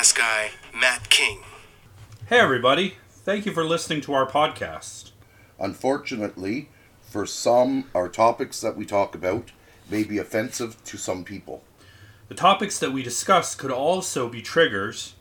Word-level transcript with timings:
history 0.00 0.22
podcast 0.22 0.52
guy, 0.72 0.78
Matt 0.78 1.10
King. 1.10 1.40
Hey, 2.26 2.38
everybody. 2.38 2.94
Thank 3.10 3.44
you 3.44 3.52
for 3.52 3.64
listening 3.64 4.00
to 4.02 4.14
our 4.14 4.26
podcast. 4.26 5.10
Unfortunately, 5.58 6.70
for 7.02 7.26
some, 7.26 7.84
our 7.94 8.08
topics 8.08 8.62
that 8.62 8.76
we 8.78 8.86
talk 8.86 9.14
about 9.14 9.50
may 9.90 10.04
be 10.04 10.16
offensive 10.16 10.82
to 10.84 10.96
some 10.96 11.22
people. 11.22 11.62
The 12.28 12.34
topics 12.34 12.78
that 12.78 12.92
we 12.92 13.02
discuss 13.02 13.54
could 13.54 13.70
also 13.70 14.28
be 14.28 14.40
triggers, 14.40 15.16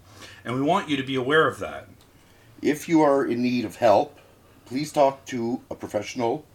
and 0.46 0.56
we 0.56 0.62
want 0.62 0.88
you 0.88 0.96
to 0.96 1.04
be 1.04 1.16
aware 1.16 1.48
of 1.48 1.60
that. 1.60 1.90
If 2.62 2.88
you 2.88 3.02
are 3.02 3.26
in 3.26 3.42
need 3.42 3.66
of 3.66 3.78
help, 3.78 4.18
please 4.66 4.94
talk 4.94 5.26
to 5.26 5.62
a 5.70 5.76
professional, 5.76 6.46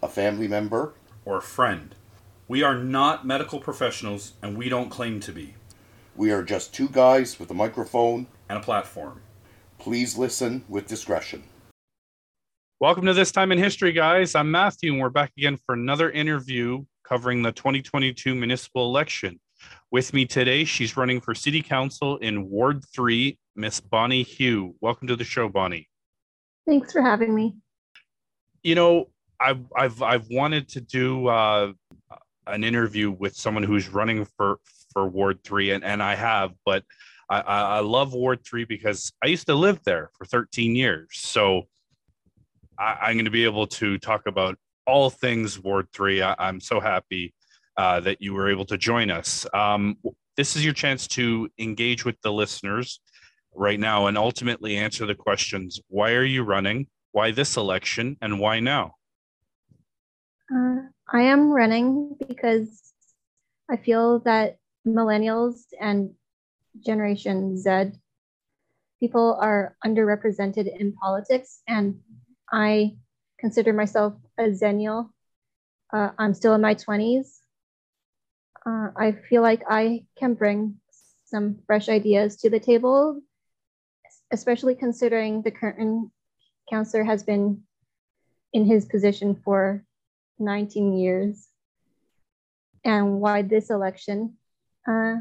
a 0.00 0.08
family 0.08 0.46
member, 0.46 0.92
or 1.24 1.38
a 1.38 1.42
friend. 1.42 1.96
We 2.46 2.62
are 2.62 2.78
not 2.78 3.26
medical 3.26 3.58
professionals, 3.58 4.34
and 4.42 4.56
we 4.56 4.68
don't 4.68 4.90
claim 4.90 5.18
to 5.20 5.32
be, 5.32 5.54
We 6.16 6.30
are 6.30 6.44
just 6.44 6.72
two 6.72 6.88
guys 6.90 7.40
with 7.40 7.50
a 7.50 7.54
microphone. 7.54 8.28
and 8.48 8.58
a 8.58 8.60
platform. 8.62 9.20
Please 9.78 10.16
listen 10.16 10.64
with 10.68 10.86
discretion. 10.86 11.42
Welcome 12.78 13.04
to 13.06 13.14
This 13.14 13.32
Time 13.32 13.50
in 13.50 13.58
History, 13.58 13.90
guys. 13.90 14.36
I'm 14.36 14.48
Matthew, 14.48 14.92
and 14.92 15.00
we're 15.00 15.08
back 15.08 15.32
again 15.36 15.58
for 15.66 15.74
another 15.74 16.12
interview 16.12 16.84
covering 17.02 17.42
the 17.42 17.50
2022 17.50 18.32
municipal 18.32 18.84
election. 18.84 19.40
With 19.90 20.14
me 20.14 20.24
today, 20.24 20.64
she's 20.64 20.96
running 20.96 21.20
for 21.20 21.34
City 21.34 21.62
Council 21.62 22.18
in 22.18 22.48
Ward 22.48 22.84
3, 22.94 23.36
Miss 23.56 23.80
Bonnie 23.80 24.22
Hu. 24.22 24.76
Welcome 24.80 25.08
to 25.08 25.16
the 25.16 25.24
show, 25.24 25.48
Bonnie. 25.48 25.88
Thanks 26.64 26.92
for 26.92 27.02
having 27.02 27.34
me. 27.34 27.56
You 28.62 28.76
know, 28.76 29.10
I've 29.40 29.64
I've 29.76 30.00
I've 30.00 30.28
wanted 30.30 30.68
to 30.70 30.80
do 30.80 31.26
uh, 31.26 31.72
an 32.46 32.62
interview 32.62 33.10
with 33.10 33.34
someone 33.34 33.64
who's 33.64 33.88
running 33.88 34.26
for 34.36 34.58
for 34.94 35.06
Ward 35.06 35.44
Three, 35.44 35.72
and 35.72 35.84
and 35.84 36.02
I 36.02 36.14
have, 36.14 36.52
but 36.64 36.84
I, 37.28 37.40
I 37.40 37.80
love 37.80 38.14
Ward 38.14 38.44
Three 38.46 38.64
because 38.64 39.12
I 39.22 39.26
used 39.26 39.46
to 39.48 39.54
live 39.54 39.80
there 39.84 40.10
for 40.16 40.24
13 40.24 40.74
years, 40.74 41.08
so 41.12 41.64
I, 42.78 42.96
I'm 43.02 43.16
going 43.16 43.26
to 43.26 43.30
be 43.30 43.44
able 43.44 43.66
to 43.66 43.98
talk 43.98 44.22
about 44.26 44.56
all 44.86 45.10
things 45.10 45.58
Ward 45.58 45.88
Three. 45.92 46.22
I, 46.22 46.34
I'm 46.38 46.60
so 46.60 46.80
happy 46.80 47.34
uh, 47.76 48.00
that 48.00 48.22
you 48.22 48.32
were 48.32 48.50
able 48.50 48.64
to 48.66 48.78
join 48.78 49.10
us. 49.10 49.46
Um, 49.52 49.96
this 50.36 50.56
is 50.56 50.64
your 50.64 50.74
chance 50.74 51.06
to 51.08 51.50
engage 51.58 52.04
with 52.04 52.20
the 52.22 52.32
listeners 52.32 53.00
right 53.54 53.78
now 53.78 54.06
and 54.06 54.16
ultimately 54.16 54.76
answer 54.76 55.04
the 55.06 55.14
questions: 55.14 55.80
Why 55.88 56.12
are 56.12 56.24
you 56.24 56.42
running? 56.42 56.86
Why 57.12 57.30
this 57.30 57.56
election, 57.56 58.16
and 58.20 58.38
why 58.38 58.60
now? 58.60 58.94
Uh, 60.54 60.76
I 61.08 61.22
am 61.22 61.50
running 61.50 62.16
because 62.28 62.92
I 63.70 63.76
feel 63.76 64.20
that 64.20 64.58
millennials 64.86 65.64
and 65.80 66.14
Generation 66.84 67.56
Z 67.56 67.92
people 69.04 69.36
are 69.38 69.76
underrepresented 69.84 70.64
in 70.80 70.94
politics, 70.94 71.60
and 71.68 72.00
I 72.50 72.96
consider 73.38 73.74
myself 73.74 74.14
a 74.38 74.44
Zennial. 74.44 75.10
Uh, 75.92 76.10
I'm 76.18 76.32
still 76.32 76.54
in 76.54 76.62
my 76.62 76.74
20s. 76.74 77.40
Uh, 78.64 78.88
I 78.96 79.12
feel 79.28 79.42
like 79.42 79.62
I 79.68 80.06
can 80.18 80.32
bring 80.32 80.80
some 81.26 81.58
fresh 81.66 81.90
ideas 81.90 82.36
to 82.36 82.48
the 82.48 82.60
table, 82.60 83.20
especially 84.32 84.74
considering 84.74 85.42
the 85.42 85.50
current 85.50 86.10
councillor 86.70 87.04
has 87.04 87.22
been 87.22 87.62
in 88.54 88.64
his 88.64 88.86
position 88.86 89.36
for 89.44 89.84
19 90.38 90.96
years. 90.96 91.46
And 92.84 93.20
why 93.20 93.42
this 93.42 93.68
election? 93.68 94.38
Uh, 94.86 95.16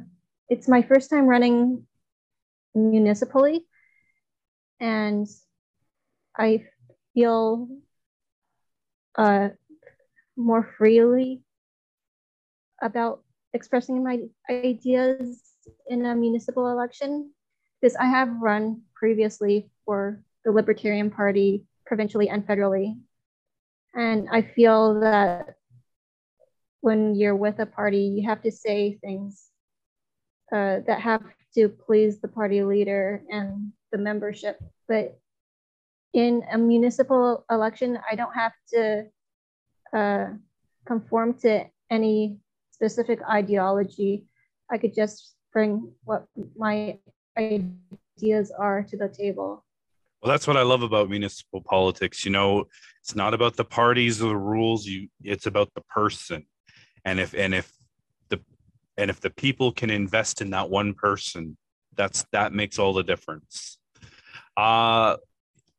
it's 0.50 0.68
my 0.68 0.82
first 0.82 1.10
time 1.10 1.26
running 1.26 1.86
municipally, 2.76 3.66
and 4.80 5.28
I 6.38 6.66
feel 7.14 7.68
uh, 9.16 9.50
more 10.36 10.64
freely 10.78 11.44
about 12.82 13.24
expressing 13.54 14.04
my 14.04 14.20
ideas 14.50 15.42
in 15.88 16.06
a 16.06 16.16
municipal 16.16 16.70
election 16.72 17.32
because 17.80 17.96
I 17.96 18.06
have 18.06 18.42
run 18.42 18.82
previously 18.96 19.70
for 19.86 20.22
the 20.44 20.52
Libertarian 20.52 21.10
Party 21.10 21.66
provincially 21.86 22.30
and 22.30 22.46
federally. 22.46 23.00
And 23.96 24.28
I 24.32 24.42
feel 24.42 25.00
that 25.02 25.56
when 26.82 27.16
you're 27.16 27.36
with 27.36 27.60
a 27.60 27.66
party, 27.66 28.00
you 28.20 28.28
have 28.28 28.42
to 28.42 28.52
say 28.52 28.98
things 29.00 29.53
uh, 30.54 30.80
that 30.86 31.02
have 31.02 31.24
to 31.56 31.68
please 31.68 32.20
the 32.20 32.28
party 32.28 32.64
leader 32.64 33.24
and 33.30 33.72
the 33.92 33.98
membership. 33.98 34.60
But 34.88 35.20
in 36.14 36.44
a 36.52 36.58
municipal 36.58 37.44
election, 37.50 37.98
I 38.10 38.16
don't 38.16 38.34
have 38.34 38.54
to 38.74 39.06
uh, 39.94 40.28
conform 40.86 41.34
to 41.40 41.66
any 41.90 42.38
specific 42.72 43.20
ideology. 43.30 44.26
I 44.70 44.78
could 44.78 44.94
just 44.94 45.36
bring 45.52 45.92
what 46.04 46.26
my 46.56 47.00
ideas 47.38 48.52
are 48.52 48.84
to 48.84 48.98
the 48.98 49.10
table. 49.10 49.66
Well, 50.22 50.32
that's 50.32 50.48
what 50.48 50.58
I 50.58 50.62
love 50.62 50.84
about 50.84 51.10
municipal 51.10 51.62
politics. 51.62 52.24
You 52.26 52.32
know, 52.32 52.66
it's 53.02 53.16
not 53.16 53.34
about 53.34 53.56
the 53.56 53.66
parties 53.66 54.22
or 54.22 54.30
the 54.30 54.38
rules. 54.38 54.86
You, 54.86 55.10
it's 55.22 55.48
about 55.48 55.74
the 55.74 55.82
person, 55.82 56.46
and 57.04 57.20
if 57.20 57.34
and 57.34 57.54
if 57.54 57.70
and 58.98 59.10
if 59.10 59.20
the 59.20 59.30
people 59.30 59.72
can 59.72 59.90
invest 59.90 60.42
in 60.42 60.52
that 60.52 60.70
one 60.70 60.94
person, 60.94 61.58
that's 61.96 62.26
that 62.32 62.54
makes 62.54 62.80
all 62.80 62.94
the 62.94 63.04
difference. 63.04 63.78
Uh, 64.56 65.18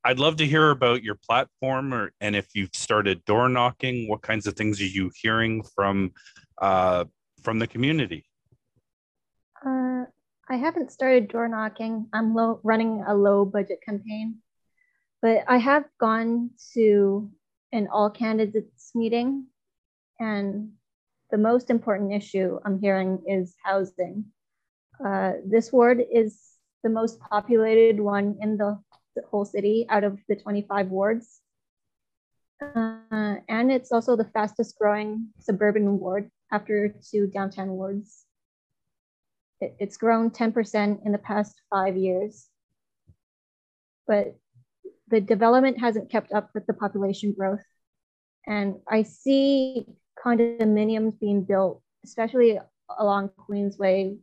I'd 0.04 0.18
love 0.18 0.36
to 0.36 0.46
hear 0.46 0.70
about 0.70 1.02
your 1.02 1.14
platform, 1.14 1.94
or 1.94 2.12
and 2.20 2.36
if 2.36 2.48
you've 2.54 2.74
started 2.74 3.24
door 3.24 3.48
knocking. 3.48 4.08
What 4.08 4.22
kinds 4.22 4.46
of 4.46 4.54
things 4.54 4.80
are 4.80 4.84
you 4.84 5.10
hearing 5.14 5.62
from 5.74 6.12
uh, 6.60 7.04
from 7.42 7.58
the 7.58 7.66
community? 7.66 8.26
Uh, 9.64 10.04
I 10.48 10.56
haven't 10.56 10.92
started 10.92 11.28
door 11.28 11.48
knocking. 11.48 12.08
I'm 12.12 12.34
low, 12.34 12.60
running 12.62 13.02
a 13.06 13.14
low 13.14 13.44
budget 13.44 13.80
campaign, 13.82 14.40
but 15.22 15.44
I 15.48 15.56
have 15.56 15.84
gone 15.98 16.50
to 16.74 17.30
an 17.72 17.88
all 17.90 18.10
candidates 18.10 18.90
meeting, 18.94 19.46
and 20.20 20.72
the 21.34 21.38
most 21.38 21.68
important 21.68 22.12
issue 22.12 22.60
I'm 22.64 22.78
hearing 22.78 23.18
is 23.26 23.56
housing. 23.60 24.26
Uh, 25.04 25.32
this 25.44 25.72
ward 25.72 26.00
is 26.12 26.40
the 26.84 26.88
most 26.88 27.18
populated 27.18 27.98
one 27.98 28.36
in 28.40 28.56
the, 28.56 28.78
the 29.16 29.22
whole 29.28 29.44
city 29.44 29.84
out 29.90 30.04
of 30.04 30.20
the 30.28 30.36
25 30.36 30.90
wards. 30.90 31.40
Uh, 32.62 33.34
and 33.48 33.72
it's 33.72 33.90
also 33.90 34.14
the 34.14 34.30
fastest 34.32 34.78
growing 34.78 35.30
suburban 35.40 35.98
ward 35.98 36.30
after 36.52 36.94
two 37.10 37.26
downtown 37.26 37.70
wards 37.70 38.26
it, 39.60 39.74
it's 39.80 39.96
grown 39.96 40.30
10% 40.30 41.04
in 41.04 41.10
the 41.10 41.18
past 41.18 41.60
five 41.68 41.96
years. 41.96 42.46
But 44.06 44.36
the 45.08 45.20
development 45.20 45.80
hasn't 45.80 46.12
kept 46.12 46.32
up 46.32 46.50
with 46.54 46.64
the 46.66 46.74
population 46.74 47.34
growth. 47.36 47.64
And 48.46 48.76
I 48.88 49.02
see 49.02 49.86
condominiums 50.22 51.18
being 51.18 51.42
built, 51.42 51.82
especially 52.04 52.58
along 52.98 53.30
Queensway, 53.48 54.18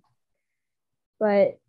but 1.20 1.60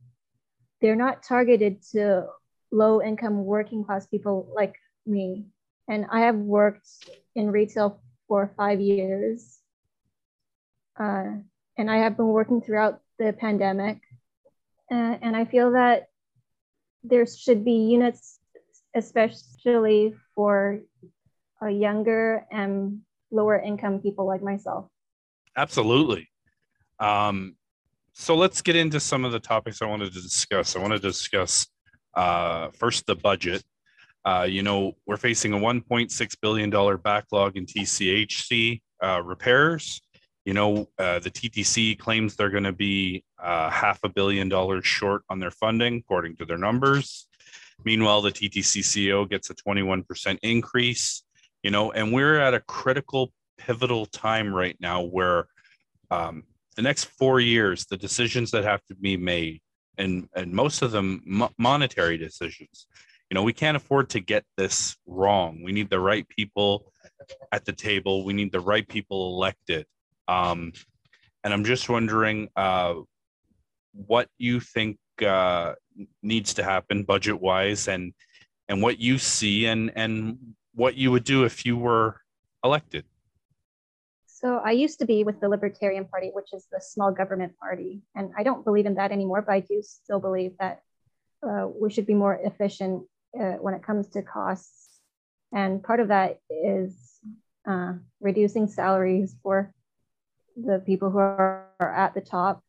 they're 0.80 0.96
not 0.96 1.22
targeted 1.22 1.82
to 1.92 2.26
low 2.70 3.02
income 3.02 3.44
working 3.44 3.84
class 3.84 4.06
people 4.06 4.48
like 4.54 4.74
me. 5.06 5.46
And 5.88 6.06
I 6.10 6.20
have 6.20 6.36
worked 6.36 6.88
in 7.34 7.50
retail 7.50 8.00
for 8.28 8.52
five 8.56 8.80
years. 8.80 9.58
Uh, 10.98 11.36
and 11.76 11.90
I 11.90 11.98
have 11.98 12.16
been 12.16 12.28
working 12.28 12.60
throughout 12.60 13.00
the 13.18 13.32
pandemic. 13.32 14.00
Uh, 14.90 15.16
and 15.22 15.36
I 15.36 15.44
feel 15.44 15.72
that 15.72 16.08
there 17.04 17.26
should 17.26 17.64
be 17.64 17.88
units, 17.90 18.38
especially 18.94 20.14
for 20.34 20.80
younger 21.62 22.46
and 22.50 23.00
lower 23.32 23.58
income 23.58 24.00
people 24.00 24.26
like 24.26 24.43
myself. 24.43 24.87
Absolutely. 25.56 26.29
Um, 26.99 27.56
so 28.12 28.37
let's 28.37 28.62
get 28.62 28.76
into 28.76 29.00
some 29.00 29.25
of 29.25 29.32
the 29.32 29.40
topics 29.40 29.82
I 29.82 29.87
wanted 29.87 30.12
to 30.12 30.20
discuss. 30.20 30.76
I 30.76 30.81
want 30.81 30.93
to 30.93 30.99
discuss 30.99 31.67
uh, 32.14 32.69
first 32.75 33.06
the 33.06 33.17
budget. 33.17 33.62
Uh, 34.25 34.46
you 34.49 34.62
know, 34.62 34.93
we're 35.06 35.17
facing 35.17 35.52
a 35.52 35.56
$1.6 35.56 36.37
billion 36.40 36.70
backlog 36.99 37.56
in 37.56 37.67
TCHC 37.67 38.81
uh, 39.02 39.23
repairs. 39.25 40.00
You 40.44 40.55
know, 40.55 40.88
uh, 40.99 41.19
the 41.20 41.31
TTC 41.31 41.99
claims 41.99 42.37
they're 42.37 42.50
going 42.50 42.64
to 42.64 42.73
be 42.73 43.25
uh, 43.43 43.70
half 43.70 44.00
a 44.05 44.08
billion 44.08 44.49
dollars 44.49 44.87
short 44.87 45.23
on 45.28 45.40
their 45.40 45.50
funding, 45.50 45.99
according 45.99 46.37
to 46.37 46.44
their 46.44 46.58
numbers. 46.58 47.26
Meanwhile, 47.85 48.23
the 48.23 48.31
TTC 48.31 48.81
CEO 48.81 49.28
gets 49.28 49.50
a 49.50 49.55
21% 49.55 50.38
increase. 50.43 51.25
You 51.62 51.70
know, 51.70 51.93
and 51.93 52.12
we're 52.12 52.38
at 52.38 52.55
a 52.55 52.61
critical, 52.61 53.32
pivotal 53.59 54.06
time 54.06 54.53
right 54.53 54.76
now 54.81 55.03
where 55.03 55.47
um, 56.11 56.44
the 56.76 56.82
next 56.82 57.05
four 57.05 57.41
years, 57.41 57.87
the 57.87 57.97
decisions 57.97 58.50
that 58.50 58.64
have 58.64 58.85
to 58.87 58.94
be 58.94 59.17
made, 59.17 59.61
and 59.99 60.29
and 60.35 60.53
most 60.53 60.82
of 60.82 60.91
them 60.91 61.23
mo- 61.25 61.53
monetary 61.59 62.19
decisions. 62.19 62.87
You 63.31 63.35
know, 63.35 63.43
we 63.43 63.53
can't 63.53 63.76
afford 63.76 64.11
to 64.11 64.20
get 64.20 64.44
this 64.59 64.97
wrong. 65.06 65.62
We 65.62 65.73
need 65.73 65.88
the 65.88 66.00
right 66.00 66.29
people 66.29 66.93
at 67.50 67.64
the 67.64 67.73
table. 67.73 68.25
We 68.25 68.35
need 68.35 68.53
the 68.53 68.61
right 68.61 68.87
people 68.87 69.35
elected. 69.35 69.87
Um, 70.29 70.73
and 71.43 71.53
I'm 71.53 71.64
just 71.64 71.88
wondering 71.88 72.49
uh, 72.56 72.94
what 73.93 74.29
you 74.38 74.61
think 74.61 74.99
uh, 75.25 75.75
needs 76.23 76.55
to 76.55 76.64
happen 76.64 77.05
budget 77.05 77.41
wise, 77.41 77.88
and 77.88 78.12
and 78.69 78.82
what 78.82 78.99
you 78.99 79.19
see, 79.19 79.67
and 79.67 79.91
and 79.97 80.38
what 80.74 80.96
you 80.96 81.10
would 81.10 81.24
do 81.24 81.44
if 81.44 81.66
you 81.66 81.76
were 81.76 82.20
elected. 82.64 83.04
So 84.26 84.58
I 84.58 84.72
used 84.72 84.98
to 84.98 85.06
be 85.06 85.22
with 85.22 85.40
the 85.40 85.48
Libertarian 85.48 86.04
Party, 86.06 86.30
which 86.32 86.52
is 86.52 86.66
the 86.72 86.80
small 86.80 87.12
government 87.12 87.56
party, 87.58 88.02
and 88.16 88.32
I 88.36 88.42
don't 88.42 88.64
believe 88.64 88.86
in 88.86 88.94
that 88.94 89.12
anymore. 89.12 89.42
But 89.42 89.52
I 89.52 89.60
do 89.60 89.82
still 89.82 90.19
believe 90.19 90.56
that 90.58 90.82
uh, 91.48 91.69
we 91.80 91.90
should 91.90 92.06
be 92.06 92.14
more 92.14 92.34
efficient 92.42 93.04
uh, 93.38 93.54
when 93.60 93.74
it 93.74 93.84
comes 93.84 94.08
to 94.10 94.22
costs, 94.22 94.98
and 95.52 95.82
part 95.82 96.00
of 96.00 96.08
that 96.08 96.40
is 96.50 97.20
uh, 97.68 97.92
reducing 98.20 98.66
salaries 98.66 99.36
for 99.42 99.72
the 100.56 100.82
people 100.84 101.10
who 101.10 101.18
are, 101.18 101.68
are 101.78 101.94
at 101.94 102.14
the 102.14 102.20
top. 102.20 102.64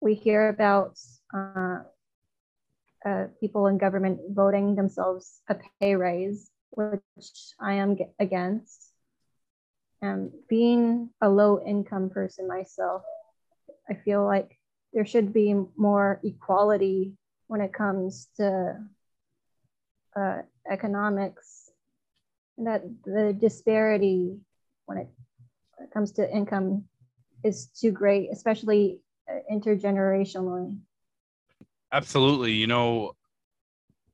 We 0.00 0.14
hear 0.14 0.48
about 0.48 0.98
uh, 1.34 1.80
uh, 3.04 3.24
people 3.40 3.66
in 3.66 3.78
government 3.78 4.20
voting 4.30 4.74
themselves 4.74 5.40
a 5.48 5.56
pay 5.80 5.96
raise, 5.96 6.50
which 6.70 7.00
I 7.60 7.74
am 7.74 7.96
against 8.18 8.92
um, 10.02 10.30
being 10.48 11.10
a 11.20 11.28
low 11.28 11.60
income 11.64 12.10
person 12.10 12.46
myself, 12.46 13.02
I 13.88 13.94
feel 13.94 14.24
like 14.24 14.58
there 14.92 15.06
should 15.06 15.32
be 15.32 15.54
more 15.76 16.20
equality 16.22 17.12
when 17.46 17.60
it 17.60 17.72
comes 17.72 18.28
to 18.36 18.76
uh, 20.16 20.42
economics, 20.70 21.70
and 22.56 22.66
that 22.66 22.82
the 23.04 23.32
disparity 23.38 24.38
when 24.86 24.98
it, 24.98 25.08
when 25.76 25.88
it 25.88 25.92
comes 25.92 26.12
to 26.12 26.30
income 26.30 26.84
is 27.44 27.66
too 27.66 27.90
great, 27.90 28.30
especially 28.32 29.00
uh, 29.28 29.38
intergenerationally. 29.52 30.78
Absolutely. 31.92 32.52
You 32.52 32.66
know, 32.66 33.12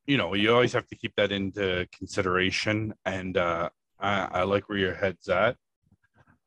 you 0.06 0.16
know, 0.16 0.34
you 0.34 0.52
always 0.52 0.72
have 0.72 0.86
to 0.88 0.96
keep 0.96 1.14
that 1.16 1.32
into 1.32 1.86
consideration. 1.96 2.94
And 3.04 3.36
uh, 3.36 3.70
I, 3.98 4.28
I 4.32 4.42
like 4.42 4.68
where 4.68 4.78
your 4.78 4.94
head's 4.94 5.28
at. 5.28 5.56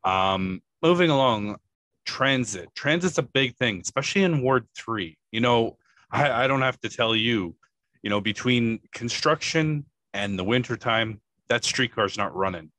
Um, 0.04 0.62
moving 0.82 1.10
along, 1.10 1.58
transit. 2.06 2.70
Transit's 2.76 3.18
a 3.18 3.24
big 3.24 3.56
thing, 3.56 3.82
especially 3.82 4.24
in 4.24 4.42
Ward 4.42 4.68
3. 4.76 5.18
You 5.32 5.42
know, 5.42 5.78
I, 6.12 6.44
I 6.44 6.48
don't 6.48 6.62
have 6.62 6.80
to 6.82 6.90
tell 6.90 7.16
you, 7.16 7.56
you 8.04 8.10
know, 8.10 8.22
between 8.22 8.80
construction 8.94 9.86
and 10.14 10.38
the 10.38 10.44
wintertime, 10.44 11.22
that 11.50 11.64
streetcar's 11.64 12.18
not 12.18 12.36
running. 12.36 12.72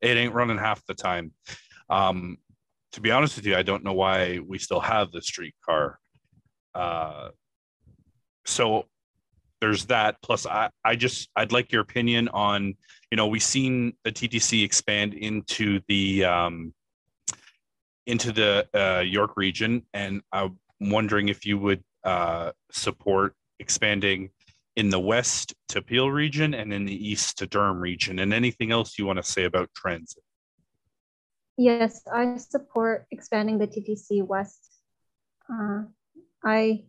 It 0.00 0.16
ain't 0.16 0.34
running 0.34 0.58
half 0.58 0.84
the 0.86 0.94
time. 0.94 1.32
Um, 1.88 2.38
to 2.92 3.00
be 3.00 3.10
honest 3.10 3.36
with 3.36 3.46
you, 3.46 3.56
I 3.56 3.62
don't 3.62 3.84
know 3.84 3.92
why 3.92 4.40
we 4.46 4.58
still 4.58 4.80
have 4.80 5.12
the 5.12 5.22
streetcar. 5.22 5.98
Uh, 6.74 7.28
so 8.44 8.86
there's 9.62 9.86
that. 9.86 10.16
Plus, 10.22 10.44
I, 10.44 10.70
I 10.84 10.96
just 10.96 11.30
I'd 11.36 11.52
like 11.52 11.70
your 11.70 11.82
opinion 11.82 12.28
on 12.28 12.74
you 13.10 13.16
know 13.16 13.28
we've 13.28 13.42
seen 13.42 13.94
the 14.02 14.10
TTC 14.10 14.64
expand 14.64 15.14
into 15.14 15.80
the 15.86 16.24
um, 16.24 16.74
into 18.06 18.32
the 18.32 18.66
uh, 18.74 19.00
York 19.00 19.36
region, 19.36 19.86
and 19.94 20.20
I'm 20.32 20.58
wondering 20.80 21.28
if 21.28 21.46
you 21.46 21.58
would 21.58 21.82
uh, 22.02 22.50
support 22.72 23.36
expanding 23.60 24.30
in 24.74 24.90
the 24.90 24.98
west 24.98 25.54
to 25.68 25.80
Peel 25.80 26.10
region 26.10 26.54
and 26.54 26.72
in 26.72 26.84
the 26.84 27.08
east 27.08 27.38
to 27.38 27.46
Durham 27.46 27.78
region, 27.78 28.18
and 28.18 28.34
anything 28.34 28.72
else 28.72 28.98
you 28.98 29.06
want 29.06 29.18
to 29.18 29.22
say 29.22 29.44
about 29.44 29.70
transit. 29.76 30.24
Yes, 31.56 32.02
I 32.12 32.36
support 32.38 33.06
expanding 33.12 33.58
the 33.58 33.68
TTC 33.68 34.26
west. 34.26 34.72
Uh, 35.48 35.82
I 36.44 36.82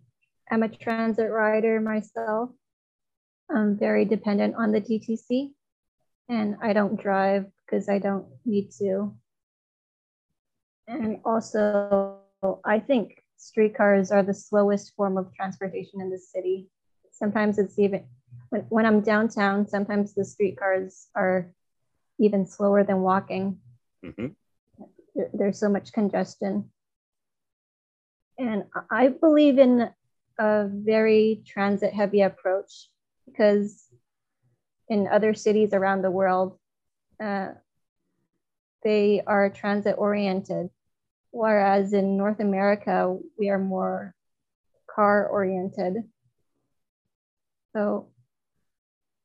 am 0.49 0.63
a 0.63 0.69
transit 0.69 1.29
rider 1.29 1.79
myself, 1.79 2.49
I'm 3.49 3.77
very 3.77 4.05
dependent 4.05 4.55
on 4.55 4.71
the 4.71 4.81
TTC 4.81 5.51
and 6.29 6.57
I 6.61 6.73
don't 6.73 6.99
drive 6.99 7.45
because 7.65 7.89
I 7.89 7.99
don't 7.99 8.25
need 8.45 8.71
to. 8.79 9.15
And 10.87 11.19
also, 11.23 12.19
I 12.65 12.79
think 12.79 13.23
streetcars 13.37 14.11
are 14.11 14.23
the 14.23 14.33
slowest 14.33 14.95
form 14.95 15.17
of 15.17 15.33
transportation 15.33 16.01
in 16.01 16.09
the 16.09 16.17
city. 16.17 16.67
Sometimes 17.11 17.57
it's 17.57 17.77
even 17.79 18.05
when, 18.49 18.61
when 18.69 18.85
I'm 18.85 19.01
downtown, 19.01 19.67
sometimes 19.67 20.13
the 20.13 20.25
streetcars 20.25 21.07
are 21.15 21.51
even 22.19 22.45
slower 22.45 22.83
than 22.83 23.01
walking. 23.01 23.59
Mm-hmm. 24.03 24.27
There, 25.15 25.29
there's 25.33 25.59
so 25.59 25.69
much 25.69 25.93
congestion. 25.93 26.69
And 28.37 28.65
I 28.89 29.09
believe 29.09 29.59
in 29.59 29.89
a 30.39 30.67
very 30.67 31.43
transit 31.45 31.93
heavy 31.93 32.21
approach 32.21 32.89
because 33.25 33.87
in 34.89 35.07
other 35.07 35.33
cities 35.33 35.73
around 35.73 36.01
the 36.01 36.11
world, 36.11 36.57
uh, 37.21 37.49
they 38.83 39.21
are 39.25 39.49
transit 39.49 39.95
oriented, 39.97 40.69
whereas 41.31 41.93
in 41.93 42.17
North 42.17 42.39
America, 42.39 43.17
we 43.39 43.49
are 43.49 43.59
more 43.59 44.13
car 44.93 45.27
oriented. 45.27 46.03
So, 47.73 48.09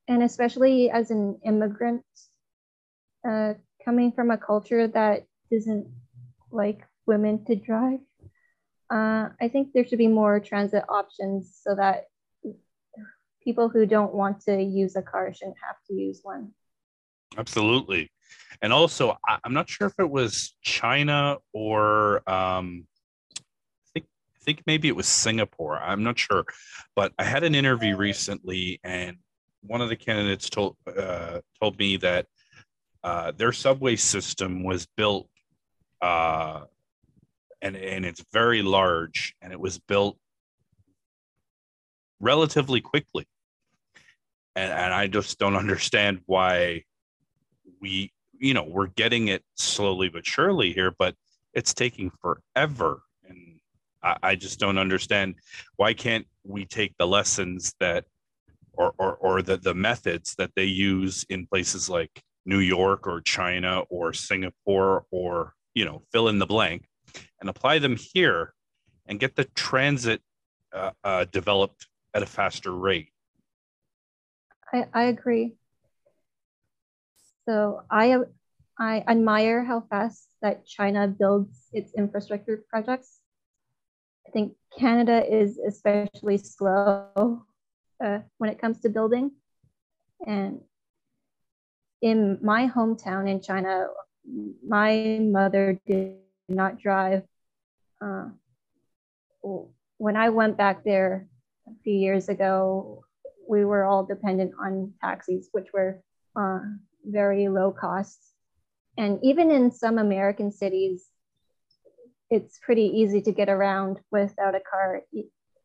and 0.06 0.22
especially 0.22 0.90
as 0.90 1.10
an 1.10 1.40
immigrant, 1.44 2.04
uh, 3.28 3.54
coming 3.84 4.12
from 4.12 4.30
a 4.30 4.38
culture 4.38 4.86
that 4.86 5.26
doesn't 5.50 5.88
like 6.50 6.82
women 7.06 7.44
to 7.46 7.56
drive, 7.56 8.00
uh, 8.90 9.28
I 9.40 9.48
think 9.52 9.72
there 9.72 9.86
should 9.86 9.98
be 9.98 10.08
more 10.08 10.40
transit 10.40 10.84
options 10.88 11.60
so 11.62 11.74
that 11.74 12.07
people 13.48 13.70
who 13.70 13.86
don't 13.86 14.12
want 14.12 14.42
to 14.42 14.62
use 14.62 14.94
a 14.94 15.00
car 15.00 15.32
shouldn't 15.32 15.56
have 15.66 15.76
to 15.86 15.94
use 15.94 16.20
one. 16.22 16.50
Absolutely. 17.38 18.10
And 18.60 18.74
also, 18.74 19.16
I'm 19.42 19.54
not 19.54 19.70
sure 19.70 19.86
if 19.86 19.94
it 19.98 20.10
was 20.10 20.54
China 20.60 21.38
or 21.54 22.28
um, 22.28 22.86
I 23.38 23.88
think 23.94 24.06
I 24.36 24.40
think 24.44 24.62
maybe 24.66 24.88
it 24.88 24.96
was 24.96 25.06
Singapore. 25.06 25.78
I'm 25.78 26.02
not 26.02 26.18
sure, 26.18 26.44
but 26.94 27.14
I 27.18 27.24
had 27.24 27.42
an 27.42 27.54
interview 27.54 27.96
recently, 27.96 28.80
and 28.84 29.16
one 29.62 29.80
of 29.80 29.88
the 29.88 29.96
candidates 29.96 30.50
told 30.50 30.76
uh, 30.86 31.40
told 31.58 31.78
me 31.78 31.96
that 31.98 32.26
uh, 33.02 33.32
their 33.32 33.52
subway 33.52 33.96
system 33.96 34.62
was 34.62 34.86
built, 34.94 35.30
uh, 36.02 36.64
and 37.62 37.76
and 37.76 38.04
it's 38.04 38.22
very 38.30 38.60
large, 38.60 39.34
and 39.40 39.54
it 39.54 39.60
was 39.60 39.78
built 39.78 40.18
relatively 42.20 42.82
quickly 42.82 43.26
and 44.58 44.72
and 44.72 44.92
I 44.92 45.06
just 45.06 45.38
don't 45.38 45.56
understand 45.56 46.20
why 46.26 46.82
we 47.80 48.12
you 48.38 48.54
know 48.54 48.64
we're 48.64 48.88
getting 48.88 49.28
it 49.28 49.44
slowly 49.54 50.08
but 50.08 50.26
surely 50.26 50.72
here, 50.72 50.92
but 50.98 51.14
it's 51.54 51.72
taking 51.72 52.10
forever, 52.20 53.02
and 53.28 53.60
I, 54.02 54.16
I 54.22 54.34
just 54.34 54.58
don't 54.58 54.78
understand 54.78 55.36
why 55.76 55.94
can't 55.94 56.26
we 56.44 56.64
take 56.64 56.94
the 56.98 57.06
lessons 57.06 57.72
that 57.78 58.04
or 58.72 58.92
or, 58.98 59.14
or 59.16 59.42
the, 59.42 59.56
the 59.58 59.74
methods 59.74 60.34
that 60.38 60.50
they 60.56 60.64
use 60.64 61.24
in 61.28 61.46
places 61.46 61.88
like 61.88 62.20
New 62.44 62.60
York 62.60 63.06
or 63.06 63.20
China 63.20 63.82
or 63.90 64.12
Singapore 64.12 65.04
or 65.12 65.54
you 65.74 65.84
know 65.84 66.02
fill 66.12 66.28
in 66.28 66.40
the 66.40 66.46
blank 66.46 66.88
and 67.40 67.48
apply 67.48 67.78
them 67.78 67.96
here 67.96 68.54
and 69.06 69.20
get 69.20 69.36
the 69.36 69.44
transit 69.44 70.20
uh, 70.72 70.90
uh, 71.04 71.24
developed 71.30 71.86
at 72.12 72.22
a 72.22 72.26
faster 72.26 72.72
rate 72.72 73.10
I, 74.72 74.86
I 74.92 75.02
agree. 75.04 75.54
So 77.48 77.82
I 77.90 78.18
I 78.78 79.02
admire 79.08 79.64
how 79.64 79.80
fast 79.80 80.28
that 80.42 80.66
China 80.66 81.08
builds 81.08 81.68
its 81.72 81.92
infrastructure 81.94 82.62
projects. 82.68 83.20
I 84.26 84.30
think 84.30 84.54
Canada 84.78 85.24
is 85.24 85.58
especially 85.58 86.38
slow 86.38 87.42
uh, 88.02 88.18
when 88.36 88.50
it 88.50 88.58
comes 88.60 88.80
to 88.80 88.88
building. 88.88 89.32
And 90.26 90.60
in 92.02 92.38
my 92.42 92.68
hometown 92.68 93.28
in 93.28 93.40
China, 93.40 93.88
my 94.66 95.18
mother 95.20 95.80
did 95.86 96.18
not 96.48 96.78
drive. 96.78 97.22
Uh, 98.00 98.28
when 99.96 100.16
I 100.16 100.28
went 100.28 100.56
back 100.56 100.84
there 100.84 101.26
a 101.66 101.74
few 101.82 101.94
years 101.94 102.28
ago, 102.28 103.04
we 103.48 103.64
were 103.64 103.84
all 103.84 104.04
dependent 104.04 104.52
on 104.62 104.92
taxis, 105.00 105.48
which 105.52 105.68
were 105.72 106.02
uh, 106.36 106.60
very 107.04 107.48
low 107.48 107.72
costs. 107.72 108.32
And 108.96 109.18
even 109.22 109.50
in 109.50 109.70
some 109.70 109.98
American 109.98 110.52
cities, 110.52 111.06
it's 112.30 112.58
pretty 112.58 112.84
easy 112.84 113.22
to 113.22 113.32
get 113.32 113.48
around 113.48 114.00
without 114.10 114.54
a 114.54 114.60
car 114.60 115.02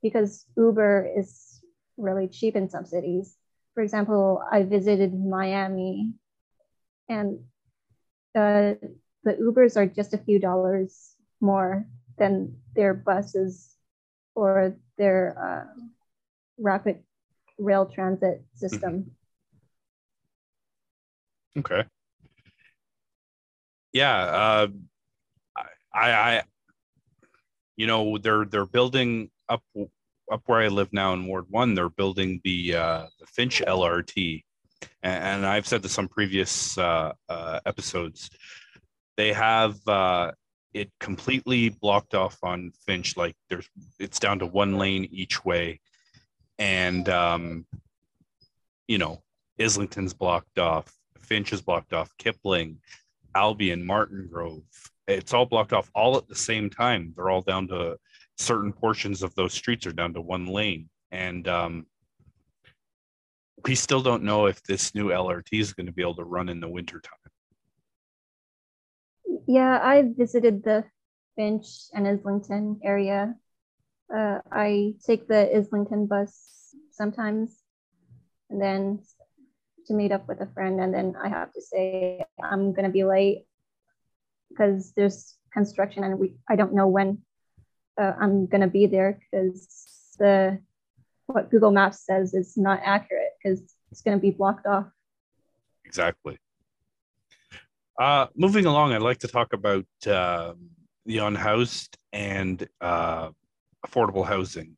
because 0.02 0.46
Uber 0.56 1.10
is 1.18 1.60
really 1.98 2.28
cheap 2.28 2.56
in 2.56 2.70
some 2.70 2.86
cities. 2.86 3.36
For 3.74 3.84
example, 3.84 4.42
I 4.52 4.64
visited 4.64 5.14
Miami 5.14 6.14
and 7.10 7.40
uh, 8.36 8.76
the 9.24 9.34
Ubers 9.42 9.76
are 9.76 9.88
just 9.88 10.14
a 10.14 10.18
few 10.18 10.40
dollars 10.40 11.16
more 11.42 11.86
than 12.18 12.58
their 12.76 12.94
buses 12.94 13.76
or 14.36 14.76
their 14.98 15.36
uh, 15.38 15.82
rapid 16.58 17.04
rail 17.58 17.86
transit 17.86 18.44
system. 18.54 19.12
Okay. 21.58 21.84
Yeah, 23.92 24.18
uh, 24.18 24.68
I, 25.94 26.12
I, 26.12 26.44
you 27.76 27.86
know, 27.86 28.18
they're 28.18 28.46
they're 28.46 28.66
building 28.66 29.30
up 29.50 29.62
up 30.32 30.42
where 30.46 30.62
I 30.62 30.68
live 30.68 30.92
now 30.92 31.14
in 31.14 31.28
Ward 31.28 31.46
One. 31.50 31.76
They're 31.76 31.90
building 31.90 32.42
the 32.44 32.76
uh, 32.76 33.06
the 33.20 33.28
Finch 33.28 33.62
LRT, 33.62 34.44
and, 35.04 35.24
and 35.24 35.46
I've 35.46 35.68
said 35.68 35.84
this 35.84 36.00
on 36.00 36.08
previous 36.08 36.76
uh, 36.78 37.14
uh, 37.30 37.60
episodes. 37.68 38.32
They 39.16 39.32
have 39.34 39.76
uh, 39.88 40.32
it 40.74 40.92
completely 41.00 41.70
blocked 41.70 42.16
off 42.16 42.38
on 42.42 42.72
Finch. 42.86 43.16
Like 43.16 43.36
there's, 43.50 43.70
it's 44.00 44.20
down 44.20 44.40
to 44.40 44.48
one 44.48 44.78
lane 44.78 45.08
each 45.12 45.46
way, 45.46 45.80
and 46.60 47.08
um, 47.10 47.66
you 48.88 48.98
know, 48.98 49.22
Islington's 49.58 50.14
blocked 50.14 50.60
off, 50.60 50.94
Finch 51.20 51.54
is 51.54 51.62
blocked 51.62 51.94
off, 51.94 52.10
Kipling, 52.18 52.78
Albion, 53.36 53.86
Martin 53.86 54.28
Grove. 54.32 54.64
It's 55.08 55.34
all 55.34 55.46
blocked 55.46 55.74
off 55.74 55.90
all 55.96 56.18
at 56.18 56.28
the 56.28 56.36
same 56.36 56.70
time. 56.70 57.14
They're 57.16 57.30
all 57.30 57.42
down 57.42 57.68
to 57.70 57.98
certain 58.38 58.72
portions 58.74 59.22
of 59.24 59.34
those 59.36 59.54
streets 59.54 59.86
are 59.86 59.92
down 59.92 60.14
to 60.14 60.22
one 60.22 60.46
lane, 60.46 60.90
and 61.12 61.48
um, 61.48 61.86
we 63.66 63.76
still 63.76 64.02
don't 64.02 64.24
know 64.24 64.48
if 64.48 64.62
this 64.64 64.94
new 64.96 65.10
LRT 65.10 65.48
is 65.52 65.74
going 65.74 65.86
to 65.88 65.94
be 65.94 66.02
able 66.02 66.16
to 66.16 66.24
run 66.24 66.50
in 66.50 66.60
the 66.60 66.70
wintertime. 66.70 67.14
Yeah, 69.48 69.80
I 69.82 70.04
visited 70.16 70.64
the 70.64 70.86
Finch 71.36 71.68
and 71.94 72.08
Islington 72.08 72.80
area. 72.84 73.36
Uh, 74.16 74.40
I 74.52 74.94
take 75.06 75.28
the 75.28 75.56
Islington 75.56 76.06
bus 76.06 76.76
sometimes, 76.92 77.58
and 78.50 78.62
then 78.62 79.00
to 79.88 79.94
meet 79.94 80.12
up 80.12 80.28
with 80.28 80.40
a 80.42 80.48
friend, 80.54 80.80
and 80.80 80.94
then 80.94 81.16
I 81.22 81.30
have 81.30 81.52
to 81.54 81.62
say 81.62 82.24
I'm 82.42 82.74
gonna 82.74 82.90
be 82.90 83.04
late 83.04 83.46
because 84.50 84.94
there's 84.96 85.36
construction, 85.52 86.04
and 86.04 86.20
we 86.20 86.36
I 86.48 86.56
don't 86.56 86.74
know 86.74 86.88
when 86.88 87.24
uh, 88.00 88.14
I'm 88.20 88.46
gonna 88.46 88.68
be 88.68 88.86
there 88.86 89.20
because 89.20 89.68
the 90.20 90.60
what 91.26 91.50
Google 91.50 91.72
Maps 91.72 92.06
says 92.06 92.36
is 92.36 92.56
not 92.56 92.82
accurate 92.84 93.32
because 93.42 93.64
it's 93.92 94.02
gonna 94.02 94.20
be 94.20 94.32
blocked 94.32 94.68
off. 94.68 94.86
Exactly. 95.86 96.38
Uh, 98.00 98.28
moving 98.36 98.66
along, 98.66 98.94
I'd 98.94 99.02
like 99.02 99.20
to 99.20 99.28
talk 99.28 99.54
about 99.54 99.86
uh, 100.08 100.54
the 101.06 101.20
unhoused 101.20 101.98
and 102.12 102.68
uh, 102.82 103.30
affordable 103.86 104.26
housing. 104.26 104.78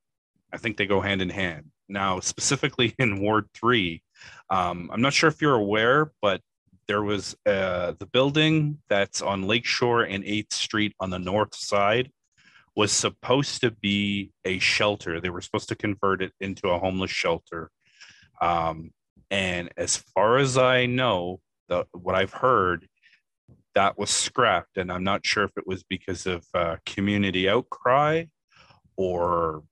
I 0.53 0.57
think 0.57 0.77
they 0.77 0.85
go 0.85 1.01
hand 1.01 1.21
in 1.21 1.29
hand. 1.29 1.71
Now, 1.87 2.19
specifically 2.19 2.95
in 2.99 3.19
Ward 3.19 3.47
3, 3.53 4.01
um, 4.49 4.89
I'm 4.91 5.01
not 5.01 5.13
sure 5.13 5.29
if 5.29 5.41
you're 5.41 5.55
aware, 5.55 6.11
but 6.21 6.41
there 6.87 7.03
was 7.03 7.35
uh, 7.45 7.93
the 7.97 8.05
building 8.05 8.77
that's 8.89 9.21
on 9.21 9.47
Lakeshore 9.47 10.03
and 10.03 10.23
8th 10.23 10.53
Street 10.53 10.93
on 10.99 11.09
the 11.09 11.19
north 11.19 11.55
side 11.55 12.11
was 12.75 12.91
supposed 12.91 13.61
to 13.61 13.71
be 13.71 14.31
a 14.43 14.59
shelter. 14.59 15.19
They 15.19 15.29
were 15.29 15.41
supposed 15.41 15.69
to 15.69 15.75
convert 15.75 16.21
it 16.21 16.33
into 16.39 16.69
a 16.69 16.77
homeless 16.77 17.11
shelter. 17.11 17.71
Um, 18.41 18.91
and 19.31 19.69
as 19.77 19.97
far 19.97 20.37
as 20.37 20.57
I 20.57 20.85
know, 20.85 21.39
the, 21.69 21.85
what 21.93 22.15
I've 22.15 22.33
heard 22.33 22.87
that 23.75 23.97
was 23.97 24.09
scrapped. 24.09 24.77
And 24.77 24.91
I'm 24.91 25.03
not 25.03 25.25
sure 25.25 25.43
if 25.43 25.51
it 25.57 25.67
was 25.67 25.83
because 25.83 26.25
of 26.25 26.45
uh, 26.53 26.77
community 26.85 27.47
outcry 27.47 28.25
or 28.97 29.63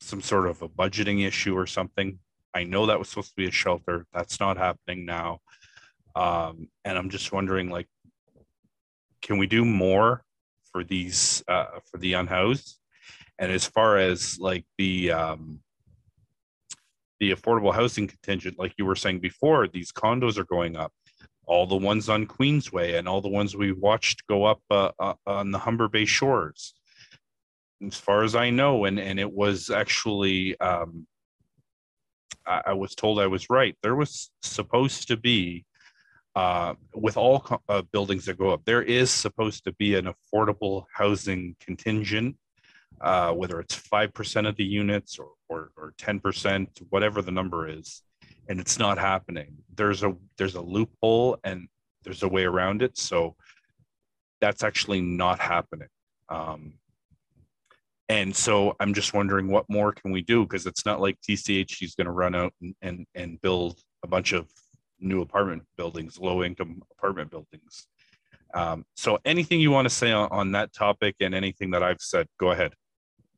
some 0.00 0.20
sort 0.20 0.46
of 0.46 0.62
a 0.62 0.68
budgeting 0.68 1.26
issue 1.26 1.56
or 1.56 1.66
something. 1.66 2.18
I 2.54 2.64
know 2.64 2.86
that 2.86 2.98
was 2.98 3.08
supposed 3.08 3.30
to 3.30 3.36
be 3.36 3.46
a 3.46 3.52
shelter. 3.52 4.06
That's 4.12 4.40
not 4.40 4.56
happening 4.56 5.04
now. 5.04 5.40
Um, 6.16 6.68
and 6.84 6.98
I'm 6.98 7.10
just 7.10 7.32
wondering, 7.32 7.70
like, 7.70 7.86
can 9.22 9.38
we 9.38 9.46
do 9.46 9.64
more 9.64 10.24
for 10.72 10.82
these 10.82 11.44
uh, 11.46 11.78
for 11.90 11.98
the 11.98 12.14
unhoused? 12.14 12.78
And 13.38 13.52
as 13.52 13.64
far 13.64 13.98
as 13.98 14.38
like 14.38 14.64
the 14.78 15.12
um, 15.12 15.60
the 17.20 17.32
affordable 17.32 17.74
housing 17.74 18.08
contingent, 18.08 18.58
like 18.58 18.74
you 18.78 18.86
were 18.86 18.96
saying 18.96 19.20
before, 19.20 19.68
these 19.68 19.92
condos 19.92 20.38
are 20.38 20.44
going 20.44 20.76
up 20.76 20.92
all 21.50 21.66
the 21.66 21.76
ones 21.76 22.08
on 22.08 22.26
Queensway 22.26 22.96
and 22.96 23.08
all 23.08 23.20
the 23.20 23.28
ones 23.28 23.56
we 23.56 23.72
watched 23.72 24.24
go 24.28 24.44
up 24.44 24.60
uh, 24.70 24.92
uh, 25.00 25.14
on 25.26 25.50
the 25.50 25.58
Humber 25.58 25.88
Bay 25.88 26.04
shores. 26.04 26.74
As 27.86 27.96
far 27.96 28.24
as 28.24 28.34
I 28.34 28.50
know, 28.50 28.84
and, 28.84 28.98
and 28.98 29.18
it 29.18 29.30
was 29.30 29.70
actually, 29.70 30.58
um, 30.60 31.06
I, 32.46 32.62
I, 32.66 32.72
was 32.74 32.94
told 32.94 33.18
I 33.18 33.26
was 33.26 33.48
right. 33.48 33.76
There 33.82 33.96
was 33.96 34.30
supposed 34.42 35.08
to 35.08 35.16
be, 35.16 35.64
uh, 36.36 36.74
with 36.94 37.16
all 37.16 37.40
co- 37.40 37.62
uh, 37.68 37.82
buildings 37.92 38.26
that 38.26 38.38
go 38.38 38.50
up, 38.50 38.62
there 38.64 38.82
is 38.82 39.10
supposed 39.10 39.64
to 39.64 39.72
be 39.72 39.94
an 39.94 40.12
affordable 40.12 40.84
housing 40.92 41.56
contingent, 41.58 42.36
uh, 43.00 43.32
whether 43.32 43.60
it's 43.60 43.76
5% 43.76 44.48
of 44.48 44.56
the 44.56 44.64
units 44.64 45.18
or, 45.18 45.30
or, 45.48 45.70
or 45.76 45.94
10%, 45.98 46.66
whatever 46.90 47.22
the 47.22 47.32
number 47.32 47.66
is 47.66 48.02
and 48.50 48.60
it's 48.60 48.78
not 48.78 48.98
happening 48.98 49.56
there's 49.76 50.02
a 50.02 50.14
there's 50.36 50.56
a 50.56 50.60
loophole 50.60 51.38
and 51.44 51.68
there's 52.02 52.22
a 52.22 52.28
way 52.28 52.44
around 52.44 52.82
it 52.82 52.98
so 52.98 53.34
that's 54.40 54.64
actually 54.64 55.00
not 55.00 55.38
happening 55.38 55.88
um, 56.28 56.59
and 58.20 58.34
so 58.34 58.74
i'm 58.80 58.94
just 58.94 59.14
wondering 59.14 59.48
what 59.48 59.64
more 59.68 59.92
can 59.92 60.10
we 60.10 60.22
do 60.22 60.44
because 60.44 60.66
it's 60.66 60.84
not 60.84 61.00
like 61.00 61.16
tch 61.20 61.82
is 61.82 61.94
going 61.96 62.06
to 62.06 62.12
run 62.12 62.34
out 62.34 62.52
and, 62.60 62.74
and 62.82 63.06
and 63.14 63.40
build 63.40 63.80
a 64.02 64.06
bunch 64.06 64.32
of 64.32 64.48
new 64.98 65.22
apartment 65.22 65.62
buildings 65.76 66.18
low 66.18 66.42
income 66.44 66.82
apartment 66.92 67.30
buildings 67.30 67.86
um, 68.52 68.84
so 68.96 69.16
anything 69.24 69.60
you 69.60 69.70
want 69.70 69.86
to 69.86 69.94
say 69.94 70.10
on, 70.10 70.28
on, 70.32 70.50
that 70.50 70.72
topic 70.72 71.14
and 71.20 71.34
anything 71.34 71.70
that 71.70 71.82
i've 71.82 72.00
said 72.00 72.26
go 72.38 72.50
ahead 72.50 72.72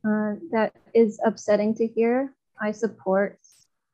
uh, 0.07 0.35
that 0.51 0.73
is 0.95 1.21
upsetting 1.25 1.75
to 1.75 1.87
hear 1.87 2.35
i 2.61 2.73
support 2.73 3.39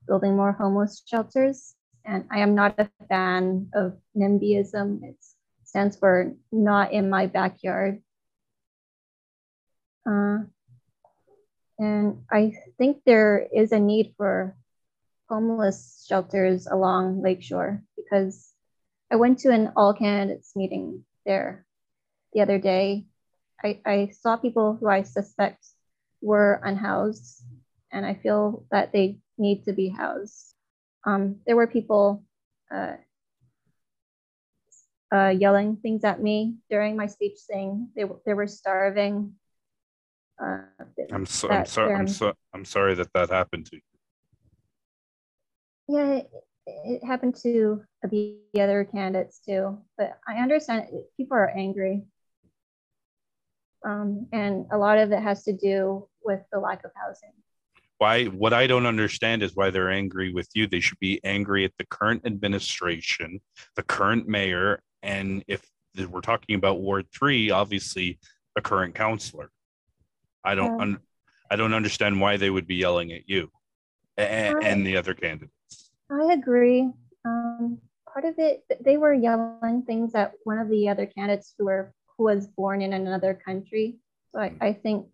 building 0.08 0.34
more 0.34 0.52
homeless 0.52 1.02
shelters. 1.06 1.74
And 2.04 2.24
I 2.32 2.40
am 2.40 2.54
not 2.54 2.74
a 2.78 2.88
fan 3.08 3.68
of 3.74 3.98
NIMBYism. 4.16 5.04
It 5.04 5.16
stands 5.64 5.96
for 5.96 6.32
not 6.50 6.92
in 6.92 7.10
my 7.10 7.26
backyard. 7.26 8.02
Uh, 10.08 10.38
and 11.78 12.24
I 12.30 12.54
think 12.76 13.02
there 13.04 13.46
is 13.54 13.72
a 13.72 13.78
need 13.78 14.14
for 14.16 14.56
homeless 15.28 16.04
shelters 16.08 16.66
along 16.66 17.22
Lakeshore 17.22 17.82
because 17.96 18.52
I 19.10 19.16
went 19.16 19.38
to 19.40 19.50
an 19.50 19.72
all 19.76 19.94
candidates 19.94 20.56
meeting 20.56 21.04
there 21.24 21.66
the 22.32 22.40
other 22.40 22.58
day. 22.58 23.06
I, 23.62 23.80
I 23.84 24.10
saw 24.20 24.36
people 24.36 24.76
who 24.78 24.88
I 24.88 25.02
suspect 25.02 25.64
were 26.20 26.60
unhoused, 26.62 27.42
and 27.92 28.04
I 28.04 28.14
feel 28.14 28.64
that 28.70 28.92
they 28.92 29.18
need 29.36 29.64
to 29.64 29.72
be 29.72 29.88
housed. 29.88 30.54
Um, 31.04 31.36
there 31.46 31.56
were 31.56 31.66
people 31.66 32.24
uh, 32.74 32.96
uh, 35.12 35.28
yelling 35.28 35.76
things 35.76 36.04
at 36.04 36.22
me 36.22 36.56
during 36.70 36.96
my 36.96 37.06
speech, 37.06 37.38
saying 37.38 37.88
they 37.96 38.04
they 38.26 38.34
were 38.34 38.46
starving. 38.46 39.34
Uh, 40.42 40.58
I'm 41.12 41.26
so 41.26 41.48
I'm 41.48 41.66
sorry 41.66 41.94
I'm 41.94 42.08
so 42.08 42.32
I'm 42.54 42.64
sorry 42.64 42.94
that 42.94 43.12
that 43.14 43.30
happened 43.30 43.66
to 43.66 43.76
you. 43.76 43.82
Yeah, 45.88 46.12
it, 46.16 46.30
it 46.66 47.04
happened 47.04 47.34
to 47.42 47.82
the 48.08 48.38
other 48.58 48.84
candidates 48.84 49.40
too. 49.40 49.78
But 49.96 50.18
I 50.28 50.36
understand 50.36 50.88
people 51.16 51.36
are 51.36 51.48
angry, 51.48 52.02
um, 53.84 54.28
and 54.32 54.66
a 54.70 54.78
lot 54.78 54.98
of 54.98 55.12
it 55.12 55.22
has 55.22 55.44
to 55.44 55.52
do 55.52 56.08
with 56.22 56.40
the 56.52 56.60
lack 56.60 56.84
of 56.84 56.90
housing 56.94 57.32
why 57.98 58.24
what 58.26 58.52
i 58.52 58.66
don't 58.66 58.86
understand 58.86 59.42
is 59.42 59.54
why 59.54 59.70
they're 59.70 59.90
angry 59.90 60.32
with 60.32 60.48
you 60.54 60.66
they 60.66 60.80
should 60.80 60.98
be 60.98 61.20
angry 61.24 61.64
at 61.64 61.72
the 61.78 61.86
current 61.86 62.22
administration 62.24 63.40
the 63.76 63.82
current 63.82 64.26
mayor 64.26 64.80
and 65.02 65.44
if 65.46 65.68
we're 66.10 66.20
talking 66.20 66.56
about 66.56 66.80
ward 66.80 67.06
3 67.12 67.50
obviously 67.50 68.18
the 68.54 68.62
current 68.62 68.94
councillor 68.94 69.50
i 70.50 70.54
don't 70.54 70.74
um, 70.74 70.80
un, 70.80 70.98
i 71.50 71.56
don't 71.56 71.74
understand 71.80 72.20
why 72.22 72.36
they 72.36 72.50
would 72.54 72.66
be 72.66 72.78
yelling 72.84 73.12
at 73.12 73.28
you 73.32 73.42
and, 74.16 74.56
I, 74.58 74.68
and 74.68 74.86
the 74.86 74.96
other 74.96 75.14
candidates 75.14 75.90
i 76.10 76.32
agree 76.32 76.80
um, 77.24 77.78
part 78.12 78.24
of 78.24 78.34
it 78.38 78.64
they 78.88 78.96
were 78.96 79.14
yelling 79.14 79.82
things 79.86 80.14
at 80.14 80.32
one 80.44 80.58
of 80.58 80.68
the 80.68 80.88
other 80.88 81.06
candidates 81.06 81.54
who 81.56 81.66
were 81.66 81.92
who 82.16 82.24
was 82.24 82.48
born 82.60 82.82
in 82.82 82.92
another 82.92 83.32
country 83.34 83.98
So 84.32 84.40
I, 84.40 84.52
I 84.60 84.72
think 84.72 85.06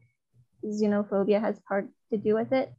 xenophobia 0.64 1.40
has 1.40 1.60
part 1.68 1.88
to 2.10 2.16
do 2.16 2.34
with 2.34 2.52
it. 2.52 2.72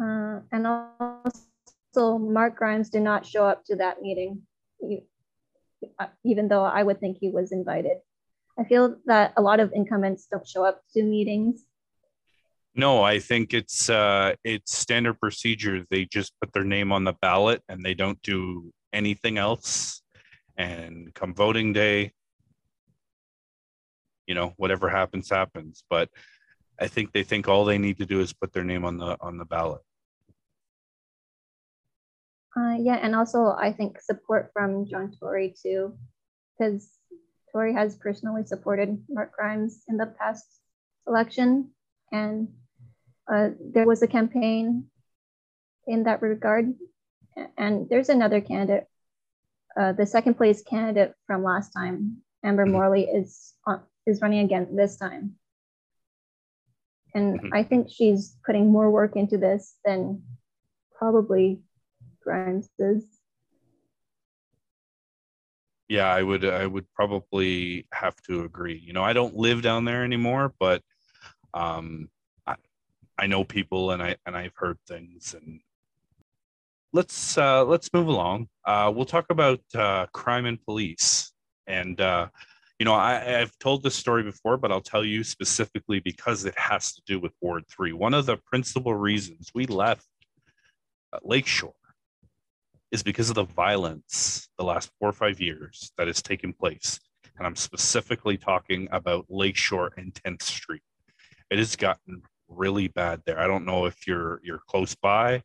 Uh, 0.00 0.40
and 0.52 0.66
also, 0.66 2.18
Mark 2.18 2.56
Grimes 2.56 2.90
did 2.90 3.02
not 3.02 3.26
show 3.26 3.44
up 3.44 3.64
to 3.66 3.76
that 3.76 4.00
meeting, 4.00 4.42
even 6.24 6.48
though 6.48 6.64
I 6.64 6.82
would 6.82 7.00
think 7.00 7.18
he 7.20 7.30
was 7.30 7.52
invited. 7.52 7.98
I 8.58 8.64
feel 8.64 8.96
that 9.06 9.32
a 9.36 9.42
lot 9.42 9.60
of 9.60 9.72
incumbents 9.72 10.26
don't 10.30 10.46
show 10.46 10.64
up 10.64 10.82
to 10.94 11.02
meetings. 11.02 11.64
No, 12.74 13.02
I 13.02 13.18
think 13.18 13.54
it's 13.54 13.88
uh, 13.88 14.34
it's 14.44 14.76
standard 14.76 15.20
procedure. 15.20 15.84
They 15.90 16.04
just 16.04 16.32
put 16.40 16.52
their 16.52 16.64
name 16.64 16.92
on 16.92 17.04
the 17.04 17.14
ballot 17.20 17.62
and 17.68 17.84
they 17.84 17.94
don't 17.94 18.20
do 18.22 18.72
anything 18.92 19.38
else. 19.38 20.02
And 20.56 21.14
come 21.14 21.34
voting 21.34 21.72
day, 21.72 22.12
you 24.26 24.34
know, 24.34 24.54
whatever 24.56 24.88
happens, 24.88 25.30
happens. 25.30 25.84
But 25.88 26.08
I 26.80 26.88
think 26.88 27.12
they 27.12 27.22
think 27.22 27.48
all 27.48 27.64
they 27.64 27.78
need 27.78 27.98
to 27.98 28.06
do 28.06 28.20
is 28.20 28.32
put 28.32 28.52
their 28.52 28.64
name 28.64 28.84
on 28.84 28.96
the 28.96 29.16
on 29.20 29.38
the 29.38 29.44
ballot. 29.44 29.82
Uh, 32.56 32.76
yeah, 32.80 32.98
and 33.00 33.14
also 33.14 33.54
I 33.56 33.72
think 33.72 34.00
support 34.00 34.50
from 34.52 34.86
John 34.86 35.12
Tory 35.18 35.54
too, 35.62 35.96
because 36.58 36.97
Tory 37.58 37.74
has 37.74 37.96
personally 37.96 38.44
supported 38.46 39.02
Mark 39.08 39.32
Grimes 39.32 39.82
in 39.88 39.96
the 39.96 40.06
past 40.06 40.46
election, 41.08 41.70
and 42.12 42.46
uh, 43.26 43.48
there 43.74 43.84
was 43.84 44.00
a 44.00 44.06
campaign 44.06 44.84
in 45.88 46.04
that 46.04 46.22
regard. 46.22 46.72
And 47.56 47.88
there's 47.90 48.10
another 48.10 48.40
candidate, 48.40 48.86
uh, 49.76 49.90
the 49.90 50.06
second 50.06 50.34
place 50.34 50.62
candidate 50.62 51.14
from 51.26 51.42
last 51.42 51.70
time, 51.70 52.18
Amber 52.44 52.62
mm-hmm. 52.62 52.74
Morley, 52.74 53.04
is 53.06 53.54
on, 53.66 53.82
is 54.06 54.22
running 54.22 54.44
again 54.44 54.76
this 54.76 54.96
time. 54.96 55.34
And 57.12 57.40
mm-hmm. 57.40 57.54
I 57.54 57.64
think 57.64 57.88
she's 57.90 58.36
putting 58.46 58.70
more 58.70 58.88
work 58.88 59.16
into 59.16 59.36
this 59.36 59.74
than 59.84 60.22
probably 60.96 61.62
Grimes 62.22 62.68
is 62.78 63.04
yeah 65.88 66.12
i 66.12 66.22
would 66.22 66.44
i 66.44 66.66
would 66.66 66.86
probably 66.94 67.86
have 67.92 68.16
to 68.22 68.44
agree. 68.44 68.78
You 68.84 68.92
know 68.92 69.04
i 69.04 69.12
don't 69.12 69.36
live 69.36 69.62
down 69.62 69.84
there 69.84 70.04
anymore 70.04 70.54
but 70.58 70.82
um 71.54 72.08
i 72.46 72.56
i 73.18 73.26
know 73.26 73.44
people 73.44 73.90
and 73.90 74.02
i 74.02 74.16
and 74.26 74.36
i've 74.36 74.54
heard 74.56 74.78
things 74.86 75.34
and 75.34 75.60
let's 76.92 77.36
uh 77.36 77.64
let's 77.64 77.92
move 77.92 78.08
along. 78.08 78.48
Uh 78.64 78.92
we'll 78.94 79.04
talk 79.04 79.26
about 79.30 79.60
uh 79.74 80.06
crime 80.12 80.46
and 80.46 80.62
police. 80.64 81.32
And 81.66 82.00
uh 82.00 82.28
you 82.78 82.84
know 82.84 82.94
I, 82.94 83.40
i've 83.40 83.58
told 83.58 83.82
this 83.82 83.94
story 83.96 84.22
before 84.22 84.56
but 84.56 84.70
i'll 84.70 84.80
tell 84.80 85.04
you 85.04 85.24
specifically 85.24 86.00
because 86.00 86.44
it 86.44 86.56
has 86.56 86.92
to 86.92 87.02
do 87.06 87.18
with 87.18 87.32
ward 87.40 87.64
3 87.68 87.92
one 87.92 88.14
of 88.14 88.26
the 88.26 88.36
principal 88.36 88.94
reasons 88.94 89.50
we 89.54 89.66
left 89.66 90.06
lakeshore 91.22 91.74
is 92.90 93.02
because 93.02 93.28
of 93.28 93.34
the 93.34 93.44
violence 93.44 94.48
the 94.58 94.64
last 94.64 94.90
four 94.98 95.08
or 95.08 95.12
five 95.12 95.40
years 95.40 95.92
that 95.98 96.06
has 96.06 96.22
taken 96.22 96.52
place. 96.52 96.98
And 97.36 97.46
I'm 97.46 97.56
specifically 97.56 98.36
talking 98.36 98.88
about 98.90 99.26
Lakeshore 99.28 99.92
and 99.96 100.12
10th 100.12 100.42
Street. 100.42 100.82
It 101.50 101.58
has 101.58 101.76
gotten 101.76 102.22
really 102.48 102.88
bad 102.88 103.22
there. 103.26 103.38
I 103.38 103.46
don't 103.46 103.66
know 103.66 103.86
if 103.86 104.06
you're 104.06 104.40
you're 104.42 104.62
close 104.66 104.94
by, 104.94 105.42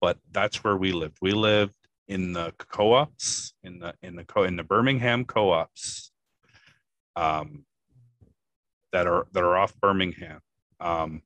but 0.00 0.18
that's 0.30 0.62
where 0.62 0.76
we 0.76 0.92
lived. 0.92 1.18
We 1.20 1.32
lived 1.32 1.74
in 2.08 2.32
the 2.32 2.52
co-ops 2.58 3.54
in 3.62 3.78
the 3.80 3.94
in 4.02 4.16
the 4.16 4.24
co 4.24 4.44
in 4.44 4.56
the 4.56 4.62
Birmingham 4.62 5.24
co-ops 5.24 6.12
um, 7.16 7.64
that 8.92 9.06
are 9.06 9.26
that 9.32 9.42
are 9.42 9.56
off 9.56 9.74
Birmingham. 9.80 10.40
Um, 10.80 11.22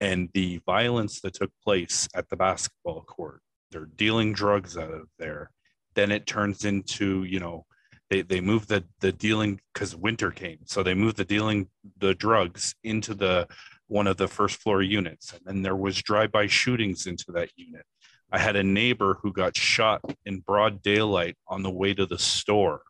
and 0.00 0.30
the 0.32 0.60
violence 0.64 1.20
that 1.20 1.34
took 1.34 1.50
place 1.62 2.08
at 2.14 2.28
the 2.30 2.36
basketball 2.36 3.02
court 3.02 3.42
they're 3.70 3.88
dealing 3.96 4.32
drugs 4.32 4.76
out 4.76 4.92
of 4.92 5.08
there 5.18 5.50
then 5.94 6.10
it 6.10 6.26
turns 6.26 6.64
into 6.64 7.24
you 7.24 7.40
know 7.40 7.64
they 8.08 8.22
they 8.22 8.40
move 8.40 8.66
the 8.66 8.84
the 9.00 9.12
dealing 9.12 9.60
because 9.72 9.94
winter 9.94 10.30
came. 10.30 10.58
So 10.66 10.82
they 10.82 10.94
moved 10.94 11.16
the 11.16 11.24
dealing 11.24 11.68
the 11.98 12.14
drugs 12.14 12.74
into 12.82 13.14
the 13.14 13.48
one 13.86 14.06
of 14.06 14.16
the 14.16 14.28
first 14.28 14.56
floor 14.56 14.82
units 14.82 15.32
and 15.32 15.40
then 15.44 15.62
there 15.62 15.76
was 15.76 16.00
drive-by 16.02 16.46
shootings 16.46 17.06
into 17.06 17.32
that 17.32 17.50
unit. 17.56 17.84
I 18.32 18.38
had 18.38 18.54
a 18.54 18.62
neighbor 18.62 19.18
who 19.20 19.32
got 19.32 19.56
shot 19.56 20.00
in 20.24 20.40
broad 20.40 20.82
daylight 20.82 21.36
on 21.48 21.62
the 21.64 21.70
way 21.70 21.94
to 21.94 22.06
the 22.06 22.18
store. 22.18 22.82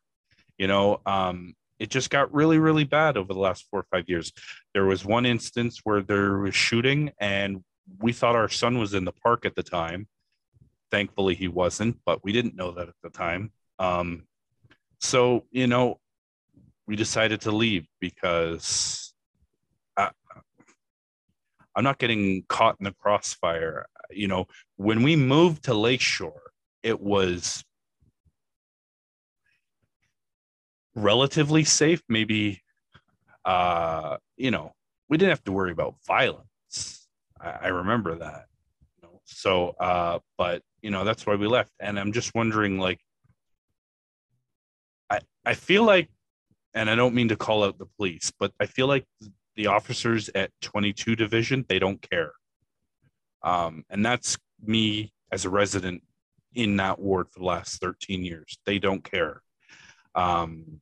You 0.59 0.67
know 0.67 1.01
um, 1.07 1.55
it 1.79 1.91
just 1.91 2.11
got 2.11 2.33
really 2.35 2.59
really 2.59 2.85
bad 2.85 3.17
over 3.17 3.33
the 3.33 3.41
last 3.41 3.67
four 3.71 3.81
or 3.81 3.87
five 3.91 4.09
years. 4.09 4.33
There 4.75 4.87
was 4.87 5.05
one 5.05 5.27
instance 5.27 5.81
where 5.85 6.03
there 6.03 6.39
was 6.39 6.55
shooting 6.55 7.13
and 7.19 7.63
we 7.99 8.13
thought 8.13 8.37
our 8.37 8.49
son 8.49 8.79
was 8.79 8.95
in 8.95 9.05
the 9.05 9.13
park 9.13 9.45
at 9.45 9.55
the 9.55 9.63
time 9.63 10.07
Thankfully, 10.91 11.35
he 11.35 11.49
wasn't, 11.49 11.99
but 12.05 12.25
we 12.25 12.33
didn't 12.33 12.57
know 12.57 12.73
that 12.73 12.89
at 12.89 12.95
the 13.03 13.11
time. 13.11 13.53
Um, 13.79 14.25
so, 14.99 15.45
you 15.51 15.67
know, 15.67 15.99
we 16.87 16.97
decided 16.97 17.43
to 17.43 17.53
leave 17.53 17.87
because 18.01 19.15
I, 19.97 20.11
I'm 21.75 21.85
not 21.85 21.99
getting 21.99 22.45
caught 22.49 22.77
in 22.81 22.85
the 22.85 22.93
crossfire. 22.93 23.87
You 24.11 24.29
know, 24.29 24.47
when 24.77 25.03
we 25.03 25.17
moved 25.17 25.65
to 25.65 25.75
Lakeshore, 25.75 26.51
it 26.83 27.01
was 27.01 27.65
relatively 30.97 31.65
safe. 31.65 32.03
Maybe, 32.09 32.63
uh, 33.45 34.17
you 34.37 34.51
know, 34.51 34.73
we 35.09 35.17
didn't 35.17 35.31
have 35.31 35.45
to 35.45 35.53
worry 35.53 35.73
about 35.73 35.95
violence. 36.07 37.09
I, 37.41 37.51
I 37.51 37.69
remember 37.69 38.17
that. 38.17 38.47
So, 39.33 39.71
uh, 39.81 40.19
but 40.37 40.63
you 40.83 40.91
know 40.91 41.05
that's 41.05 41.27
why 41.27 41.35
we 41.35 41.47
left. 41.47 41.73
And 41.81 41.99
i'm 41.99 42.13
just 42.13 42.35
wondering 42.35 42.79
like 42.79 43.01
i 45.11 45.21
i 45.45 45.55
feel 45.55 45.85
like 45.85 46.09
and 46.75 46.89
i 46.89 46.95
don't 46.95 47.15
mean 47.15 47.29
to 47.29 47.37
call 47.37 47.65
out 47.65 47.79
the 47.79 47.87
police 47.97 48.33
but 48.39 48.53
i 48.61 48.67
feel 48.67 48.87
like 48.87 49.05
the 49.57 49.67
officers 49.67 50.31
at 50.35 50.51
22 50.63 51.17
division 51.17 51.65
they 51.69 51.79
don't 51.79 52.01
care. 52.09 52.33
Um, 53.43 53.85
and 53.91 54.05
that's 54.05 54.39
me 54.63 55.13
as 55.33 55.45
a 55.45 55.51
resident 55.51 56.03
in 56.55 56.77
that 56.77 56.99
ward 56.99 57.29
for 57.31 57.41
the 57.41 57.47
last 57.47 57.81
13 57.81 58.25
years. 58.25 58.59
They 58.67 58.79
don't 58.79 59.03
care. 59.03 59.43
Um, 60.15 60.81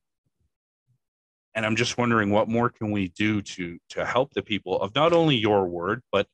and 1.55 1.67
i'm 1.67 1.77
just 1.77 1.99
wondering 1.99 2.31
what 2.31 2.49
more 2.49 2.71
can 2.71 2.93
we 2.93 3.09
do 3.09 3.43
to 3.43 3.79
to 3.89 4.05
help 4.07 4.33
the 4.33 4.43
people 4.43 4.81
of 4.81 4.95
not 4.95 5.13
only 5.13 5.35
your 5.35 5.67
ward 5.67 6.03
but 6.13 6.29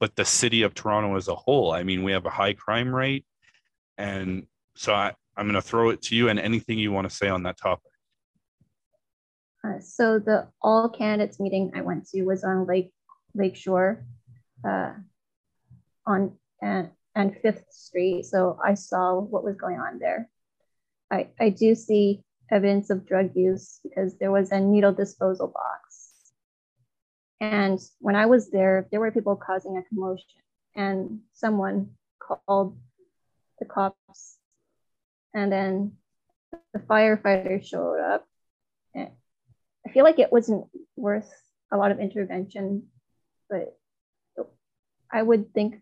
but 0.00 0.14
the 0.16 0.24
city 0.24 0.62
of 0.62 0.74
Toronto 0.74 1.16
as 1.16 1.28
a 1.28 1.34
whole. 1.34 1.72
I 1.72 1.82
mean, 1.82 2.02
we 2.02 2.12
have 2.12 2.26
a 2.26 2.30
high 2.30 2.52
crime 2.52 2.94
rate. 2.94 3.24
And 3.96 4.46
so 4.76 4.94
I, 4.94 5.12
I'm 5.36 5.46
going 5.46 5.54
to 5.54 5.62
throw 5.62 5.90
it 5.90 6.02
to 6.02 6.16
you 6.16 6.28
and 6.28 6.38
anything 6.38 6.78
you 6.78 6.92
want 6.92 7.08
to 7.08 7.14
say 7.14 7.28
on 7.28 7.42
that 7.44 7.58
topic. 7.58 7.90
Uh, 9.64 9.80
so 9.80 10.18
the 10.18 10.48
all 10.62 10.88
candidates 10.88 11.40
meeting 11.40 11.72
I 11.74 11.80
went 11.80 12.08
to 12.10 12.22
was 12.22 12.44
on 12.44 12.66
Lake 12.66 12.92
Lakeshore 13.34 14.04
uh, 14.64 14.92
on 16.06 16.32
and, 16.62 16.90
and 17.14 17.36
Fifth 17.42 17.64
Street. 17.70 18.24
So 18.24 18.58
I 18.64 18.74
saw 18.74 19.18
what 19.18 19.44
was 19.44 19.56
going 19.56 19.78
on 19.78 19.98
there. 19.98 20.28
I, 21.10 21.28
I 21.40 21.48
do 21.50 21.74
see 21.74 22.22
evidence 22.50 22.90
of 22.90 23.06
drug 23.06 23.30
use 23.34 23.80
because 23.82 24.16
there 24.18 24.30
was 24.30 24.52
a 24.52 24.60
needle 24.60 24.92
disposal 24.92 25.48
box 25.48 25.87
and 27.40 27.78
when 28.00 28.16
I 28.16 28.26
was 28.26 28.50
there, 28.50 28.88
there 28.90 29.00
were 29.00 29.12
people 29.12 29.36
causing 29.36 29.76
a 29.76 29.82
commotion, 29.82 30.26
and 30.74 31.20
someone 31.32 31.90
called 32.18 32.76
the 33.58 33.64
cops, 33.64 34.38
and 35.34 35.52
then 35.52 35.92
the 36.72 36.80
firefighters 36.80 37.64
showed 37.64 38.00
up. 38.00 38.26
And 38.94 39.10
I 39.86 39.90
feel 39.90 40.04
like 40.04 40.18
it 40.18 40.32
wasn't 40.32 40.66
worth 40.96 41.30
a 41.72 41.76
lot 41.76 41.90
of 41.90 42.00
intervention, 42.00 42.88
but 43.48 43.78
I 45.10 45.22
would 45.22 45.54
think 45.54 45.80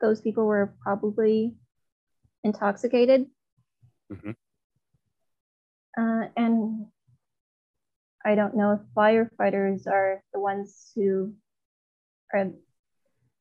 those 0.00 0.20
people 0.20 0.46
were 0.46 0.74
probably 0.82 1.54
intoxicated. 2.42 3.26
Mm-hmm. 4.12 4.30
Uh, 5.96 6.28
and 6.36 6.86
I 8.24 8.34
don't 8.34 8.56
know 8.56 8.72
if 8.72 8.80
firefighters 8.96 9.86
are 9.86 10.22
the 10.32 10.40
ones 10.40 10.90
who 10.94 11.34
are 12.32 12.50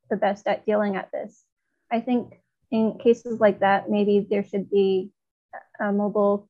the 0.10 0.18
best 0.18 0.48
at 0.48 0.66
dealing 0.66 0.96
at 0.96 1.12
this. 1.12 1.44
I 1.92 2.02
think 2.02 2.34
in 2.72 2.98
cases 2.98 3.40
like 3.40 3.60
that, 3.60 3.90
maybe 3.90 4.28
there 4.30 4.44
should 4.44 4.70
be 4.70 5.12
a 5.80 5.92
mobile 5.92 6.50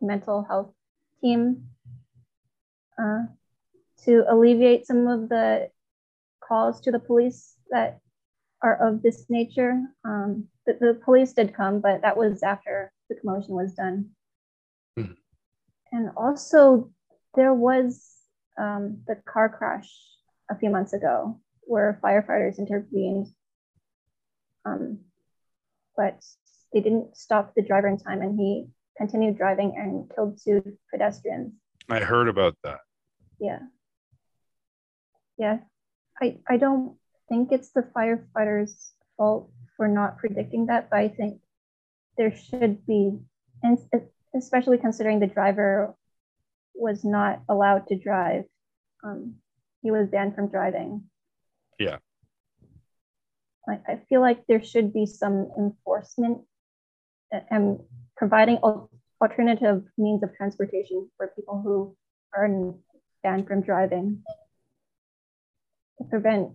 mental 0.00 0.42
health 0.42 0.72
team 1.20 1.68
uh, 3.00 3.24
to 4.04 4.24
alleviate 4.28 4.86
some 4.86 5.06
of 5.06 5.28
the 5.28 5.70
calls 6.42 6.80
to 6.80 6.90
the 6.90 6.98
police 6.98 7.56
that 7.70 8.00
are 8.62 8.76
of 8.76 9.02
this 9.02 9.26
nature. 9.28 9.80
Um, 10.04 10.48
the, 10.66 10.78
the, 10.80 11.00
police 11.04 11.32
did 11.32 11.54
come, 11.54 11.80
but 11.80 12.02
that 12.02 12.16
was 12.16 12.42
after 12.42 12.92
the 13.08 13.16
commotion 13.16 13.54
was 13.54 13.74
done. 13.74 14.10
Mm-hmm. 14.98 15.12
And 15.92 16.10
also, 16.16 16.90
there 17.38 17.54
was 17.54 18.04
um, 18.58 19.02
the 19.06 19.14
car 19.14 19.48
crash 19.48 19.88
a 20.50 20.58
few 20.58 20.70
months 20.70 20.92
ago 20.92 21.40
where 21.60 22.00
firefighters 22.02 22.58
intervened. 22.58 23.28
Um, 24.64 24.98
but 25.96 26.24
they 26.72 26.80
didn't 26.80 27.16
stop 27.16 27.54
the 27.54 27.62
driver 27.62 27.86
in 27.86 27.96
time 27.96 28.22
and 28.22 28.36
he 28.36 28.66
continued 28.96 29.38
driving 29.38 29.74
and 29.76 30.10
killed 30.12 30.40
two 30.44 30.76
pedestrians. 30.90 31.52
I 31.88 32.00
heard 32.00 32.28
about 32.28 32.56
that. 32.64 32.80
Yeah. 33.38 33.60
Yeah. 35.38 35.58
I, 36.20 36.38
I 36.48 36.56
don't 36.56 36.96
think 37.28 37.52
it's 37.52 37.70
the 37.70 37.86
firefighters' 37.96 38.90
fault 39.16 39.50
for 39.76 39.86
not 39.86 40.18
predicting 40.18 40.66
that, 40.66 40.90
but 40.90 40.98
I 40.98 41.08
think 41.08 41.40
there 42.16 42.34
should 42.34 42.84
be, 42.84 43.12
and 43.62 43.78
especially 44.34 44.78
considering 44.78 45.20
the 45.20 45.28
driver 45.28 45.94
was 46.78 47.04
not 47.04 47.42
allowed 47.48 47.86
to 47.88 47.98
drive. 47.98 48.44
Um, 49.04 49.34
he 49.82 49.90
was 49.90 50.08
banned 50.08 50.34
from 50.34 50.48
driving. 50.48 51.04
Yeah. 51.78 51.98
I, 53.68 53.78
I 53.86 54.00
feel 54.08 54.20
like 54.20 54.46
there 54.46 54.62
should 54.62 54.92
be 54.92 55.06
some 55.06 55.50
enforcement 55.58 56.42
and 57.50 57.78
providing 58.16 58.58
alternative 59.20 59.82
means 59.96 60.22
of 60.22 60.34
transportation 60.36 61.08
for 61.16 61.28
people 61.36 61.60
who 61.62 61.96
are 62.34 62.48
banned 63.22 63.46
from 63.46 63.62
driving 63.62 64.22
to 65.98 66.04
prevent 66.04 66.50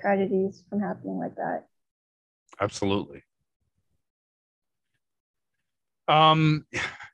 tragedies 0.00 0.64
from 0.70 0.80
happening 0.80 1.18
like 1.18 1.34
that. 1.36 1.66
Absolutely. 2.60 3.22
Um, 6.06 6.66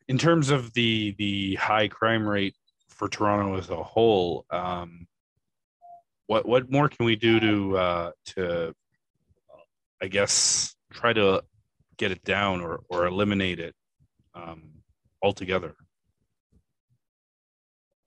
in 0.08 0.18
terms 0.18 0.50
of 0.50 0.72
the 0.74 1.14
the 1.18 1.54
high 1.56 1.88
crime 1.88 2.26
rate 2.26 2.54
for 2.88 3.08
Toronto 3.08 3.56
as 3.56 3.70
a 3.70 3.82
whole, 3.82 4.44
um, 4.50 5.06
what 6.26 6.46
what 6.46 6.70
more 6.70 6.88
can 6.88 7.06
we 7.06 7.16
do 7.16 7.40
to 7.40 7.78
uh, 7.78 8.10
to 8.26 8.74
I 10.02 10.08
guess 10.08 10.74
try 10.92 11.12
to 11.12 11.42
get 11.96 12.10
it 12.10 12.22
down 12.24 12.60
or 12.60 12.80
or 12.88 13.06
eliminate 13.06 13.60
it 13.60 13.74
um, 14.34 14.62
altogether? 15.22 15.74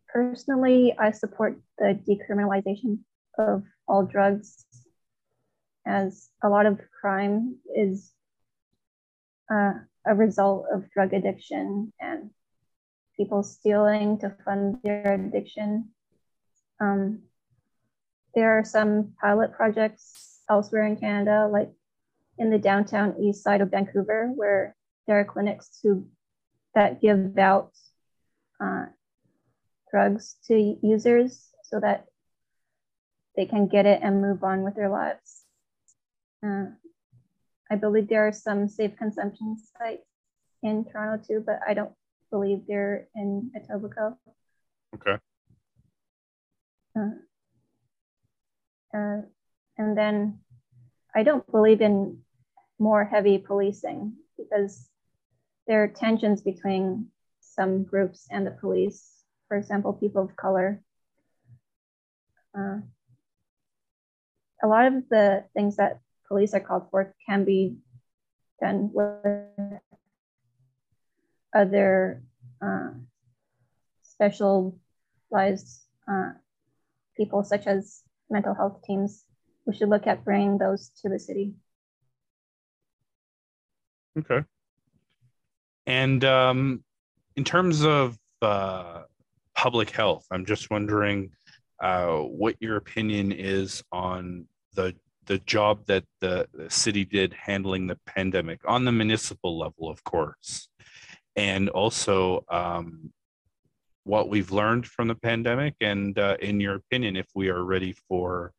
Personally, 0.08 0.96
I 0.98 1.12
support 1.12 1.60
the 1.78 2.00
decriminalization 2.08 3.00
of 3.38 3.64
all 3.88 4.04
drugs, 4.06 4.66
as 5.86 6.30
a 6.44 6.50
lot 6.50 6.66
of 6.66 6.80
crime 7.00 7.58
is 7.76 8.12
uh, 9.52 9.74
a 10.08 10.16
result 10.16 10.66
of 10.74 10.90
drug 10.92 11.14
addiction 11.14 11.92
and 12.00 12.30
people 13.16 13.44
stealing 13.44 14.18
to 14.20 14.36
fund 14.46 14.78
their 14.84 15.14
addiction. 15.14 15.90
Um, 16.80 17.24
there 18.36 18.58
are 18.58 18.64
some 18.64 19.14
pilot 19.20 19.54
projects 19.54 20.42
elsewhere 20.50 20.86
in 20.86 20.96
Canada, 20.98 21.50
like 21.52 21.72
in 22.38 22.52
the 22.52 22.60
downtown 22.60 23.16
east 23.20 23.44
side 23.44 23.62
of 23.62 23.72
Vancouver, 23.72 24.32
where 24.36 24.76
there 25.08 25.20
are 25.20 25.26
clinics 25.26 25.80
who 25.82 26.08
that 26.76 27.02
give 27.02 27.38
out 27.40 27.72
uh, 28.62 28.86
drugs 29.90 30.36
to 30.48 30.78
users 30.84 31.50
so 31.64 31.80
that 31.80 32.06
they 33.36 33.46
can 33.46 33.68
get 33.68 33.86
it 33.86 34.02
and 34.04 34.22
move 34.22 34.44
on 34.44 34.64
with 34.64 34.76
their 34.76 34.90
lives. 34.90 35.42
Uh, 36.46 36.66
I 37.70 37.76
believe 37.76 38.08
there 38.08 38.28
are 38.28 38.32
some 38.32 38.68
safe 38.68 38.96
consumption 38.98 39.58
sites 39.78 40.06
in 40.64 40.86
Toronto 40.86 41.24
too, 41.26 41.44
but 41.46 41.60
I 41.68 41.74
don't 41.74 41.92
believe 42.32 42.62
they're 42.68 43.08
in 43.16 43.52
Etobicoke. 43.56 44.18
Okay. 44.96 45.18
Uh, 46.96 47.10
uh, 48.98 49.22
and 49.78 49.98
then 49.98 50.40
I 51.14 51.24
don't 51.24 51.50
believe 51.52 51.82
in 51.82 52.20
more 52.80 53.04
heavy 53.04 53.38
policing 53.38 54.14
because 54.38 54.90
there 55.68 55.84
are 55.84 55.88
tensions 55.88 56.42
between 56.42 57.08
some 57.42 57.84
groups 57.84 58.28
and 58.32 58.46
the 58.48 58.52
police. 58.52 59.24
For 59.48 59.58
example, 59.58 59.94
people 59.94 60.24
of 60.24 60.36
color. 60.36 60.82
Uh, 62.58 62.80
a 64.64 64.68
lot 64.68 64.88
of 64.88 65.10
the 65.10 65.46
things 65.54 65.78
that 65.78 66.00
police 66.28 66.54
are 66.54 66.60
called 66.60 66.88
for 66.92 67.14
can 67.28 67.46
be 67.46 67.76
done 68.62 68.90
with 68.94 69.80
other 71.56 72.24
uh, 72.62 72.90
specialized 74.02 75.82
uh, 76.10 76.32
people, 77.16 77.44
such 77.44 77.68
as 77.68 78.04
mental 78.30 78.54
health 78.54 78.82
teams. 78.84 79.26
We 79.66 79.76
should 79.76 79.90
look 79.90 80.08
at 80.08 80.24
bringing 80.24 80.58
those 80.58 80.92
to 81.02 81.10
the 81.10 81.20
city. 81.20 81.54
Okay. 84.18 84.44
And 85.86 86.24
um, 86.24 86.84
in 87.36 87.44
terms 87.44 87.84
of 87.84 88.18
uh, 88.42 89.04
public 89.56 89.92
health, 89.92 90.26
I'm 90.32 90.46
just 90.46 90.70
wondering 90.70 91.32
uh, 91.82 92.18
what 92.18 92.56
your 92.60 92.78
opinion 92.78 93.32
is 93.32 93.84
on 93.92 94.48
the 94.74 94.96
the 95.28 95.40
job 95.40 95.86
that 95.86 96.04
the 96.22 96.48
city 96.70 97.06
did 97.06 97.34
handling 97.34 97.88
the 97.88 98.00
pandemic 98.06 98.62
on 98.66 98.86
the 98.86 98.92
municipal 98.92 99.58
level, 99.58 99.90
of 99.90 100.04
course, 100.04 100.70
and 101.36 101.70
also 101.70 102.44
um, 102.50 103.12
what 104.04 104.30
we've 104.30 104.52
learned 104.52 104.86
from 104.88 105.08
the 105.08 105.16
pandemic, 105.16 105.76
and 105.82 106.18
uh, 106.18 106.38
in 106.42 106.60
your 106.60 106.76
opinion, 106.76 107.16
if 107.16 107.28
we 107.36 107.50
are 107.50 107.64
ready 107.64 107.94
for 108.08 108.54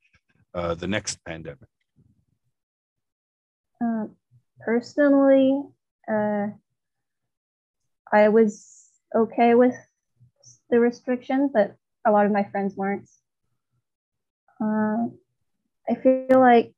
uh, 0.54 0.74
the 0.74 0.86
next 0.86 1.18
pandemic. 1.24 1.68
Uh, 3.82 4.06
personally, 4.60 5.62
uh, 6.10 6.48
I 8.12 8.28
was 8.28 8.88
okay 9.14 9.54
with 9.54 9.74
the 10.70 10.80
restrictions, 10.80 11.50
but 11.52 11.76
a 12.06 12.10
lot 12.10 12.26
of 12.26 12.32
my 12.32 12.44
friends 12.44 12.76
weren't. 12.76 13.08
Uh, 14.60 15.08
I 15.90 15.94
feel 15.94 16.40
like 16.40 16.74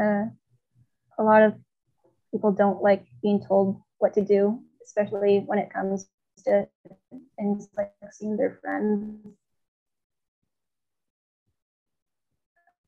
uh, 0.00 0.24
a 1.18 1.22
lot 1.22 1.42
of 1.42 1.54
people 2.30 2.52
don't 2.52 2.82
like 2.82 3.04
being 3.22 3.42
told 3.46 3.80
what 3.98 4.14
to 4.14 4.24
do, 4.24 4.60
especially 4.84 5.40
when 5.46 5.58
it 5.58 5.72
comes 5.72 6.06
to 6.44 6.68
things 7.38 7.68
like 7.76 7.92
seeing 8.12 8.36
their 8.36 8.58
friends. 8.60 9.26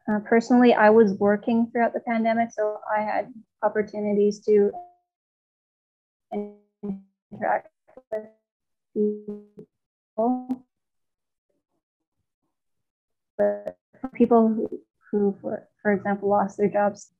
Uh, 0.09 0.21
personally, 0.21 0.75
I 0.75 0.91
was 0.91 1.15
working 1.19 1.69
throughout 1.73 1.95
the 1.95 2.01
pandemic, 2.01 2.51
so 2.53 2.79
I 2.95 3.01
had 3.01 3.33
opportunities 3.63 4.41
to 4.47 4.71
interact 6.33 7.69
with 8.13 8.27
people. 8.95 10.65
But 13.39 13.79
people 14.13 14.49
who, 14.49 14.84
who 15.15 15.37
for, 15.41 15.69
for 15.81 15.93
example, 15.93 16.29
lost 16.29 16.59
their 16.59 16.69
jobs. 16.69 17.13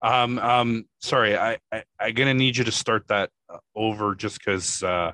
Um, 0.00 0.38
um, 0.38 0.84
sorry, 1.00 1.36
I, 1.36 1.58
I, 1.72 1.82
I'm 2.00 2.14
gonna 2.14 2.32
need 2.32 2.56
you 2.56 2.64
to 2.64 2.72
start 2.72 3.06
that 3.08 3.30
over 3.74 4.14
just 4.14 4.38
because 4.38 4.82
uh, 4.82 5.12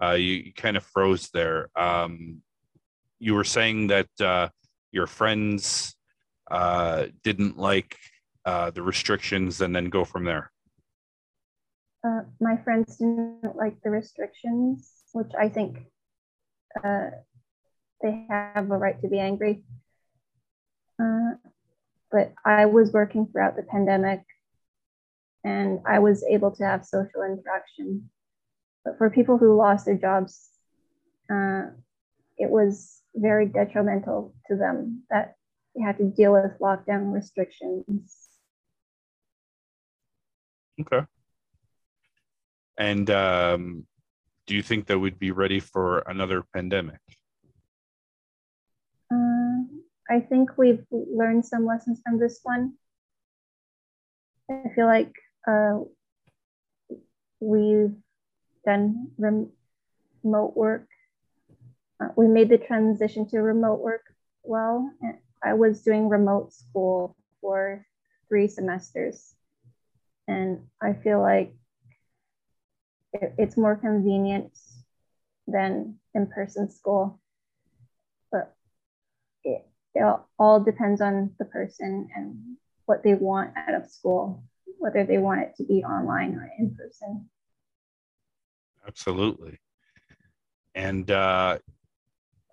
uh, 0.00 0.12
you, 0.12 0.34
you 0.34 0.52
kind 0.52 0.76
of 0.76 0.84
froze 0.84 1.30
there. 1.30 1.70
Um, 1.74 2.42
you 3.18 3.34
were 3.34 3.44
saying 3.44 3.88
that 3.88 4.08
uh, 4.20 4.48
your 4.92 5.06
friends 5.06 5.96
uh, 6.50 7.06
didn't 7.24 7.58
like 7.58 7.96
uh, 8.44 8.70
the 8.70 8.82
restrictions 8.82 9.60
and 9.60 9.74
then 9.74 9.86
go 9.86 10.04
from 10.04 10.24
there. 10.24 10.52
Uh, 12.06 12.20
my 12.40 12.56
friends 12.62 12.98
didn't 12.98 13.56
like 13.56 13.80
the 13.82 13.90
restrictions, 13.90 14.92
which 15.12 15.32
I 15.36 15.48
think 15.48 15.78
uh, 16.84 17.10
they 18.02 18.26
have 18.28 18.70
a 18.70 18.76
right 18.76 19.00
to 19.00 19.08
be 19.08 19.18
angry. 19.18 19.62
Uh, 21.00 21.34
but 22.10 22.32
I 22.44 22.66
was 22.66 22.92
working 22.92 23.26
throughout 23.26 23.56
the 23.56 23.62
pandemic 23.62 24.22
and 25.44 25.80
I 25.86 25.98
was 25.98 26.24
able 26.24 26.50
to 26.52 26.64
have 26.64 26.84
social 26.84 27.22
interaction. 27.22 28.10
But 28.84 28.98
for 28.98 29.10
people 29.10 29.38
who 29.38 29.56
lost 29.56 29.86
their 29.86 29.96
jobs, 29.96 30.48
uh, 31.30 31.66
it 32.38 32.50
was 32.50 33.02
very 33.14 33.46
detrimental 33.46 34.34
to 34.48 34.56
them 34.56 35.02
that 35.10 35.34
they 35.74 35.82
had 35.82 35.98
to 35.98 36.04
deal 36.04 36.32
with 36.32 36.58
lockdown 36.60 37.12
restrictions. 37.12 38.28
Okay. 40.80 41.04
And 42.78 43.08
um, 43.10 43.86
do 44.46 44.54
you 44.54 44.62
think 44.62 44.86
that 44.86 44.98
we'd 44.98 45.18
be 45.18 45.30
ready 45.30 45.60
for 45.60 46.00
another 46.00 46.44
pandemic? 46.54 47.00
I 50.10 50.20
think 50.20 50.56
we've 50.56 50.84
learned 50.90 51.44
some 51.44 51.66
lessons 51.66 52.00
from 52.04 52.18
this 52.18 52.40
one. 52.42 52.74
I 54.50 54.68
feel 54.74 54.86
like 54.86 55.12
uh, 55.48 55.80
we've 57.40 57.94
done 58.64 59.08
rem- 59.18 59.50
remote 60.22 60.56
work. 60.56 60.88
Uh, 62.00 62.08
we 62.16 62.26
made 62.26 62.48
the 62.48 62.58
transition 62.58 63.26
to 63.28 63.38
remote 63.40 63.80
work 63.80 64.02
well. 64.42 64.90
I 65.42 65.54
was 65.54 65.82
doing 65.82 66.08
remote 66.08 66.52
school 66.52 67.16
for 67.40 67.84
three 68.28 68.48
semesters. 68.48 69.34
And 70.28 70.66
I 70.82 70.92
feel 70.94 71.20
like 71.20 71.54
it, 73.12 73.34
it's 73.38 73.56
more 73.56 73.76
convenient 73.76 74.52
than 75.46 75.98
in 76.14 76.26
person 76.26 76.70
school. 76.70 77.20
But 78.30 78.54
it, 79.44 79.64
it 79.96 80.20
all 80.38 80.60
depends 80.60 81.00
on 81.00 81.32
the 81.38 81.44
person 81.46 82.08
and 82.14 82.56
what 82.84 83.02
they 83.02 83.14
want 83.14 83.50
out 83.56 83.74
of 83.74 83.90
school, 83.90 84.44
whether 84.78 85.04
they 85.04 85.18
want 85.18 85.40
it 85.40 85.54
to 85.56 85.64
be 85.64 85.82
online 85.84 86.34
or 86.34 86.50
in 86.58 86.74
person. 86.76 87.28
Absolutely. 88.86 89.58
And 90.74 91.10
uh, 91.10 91.58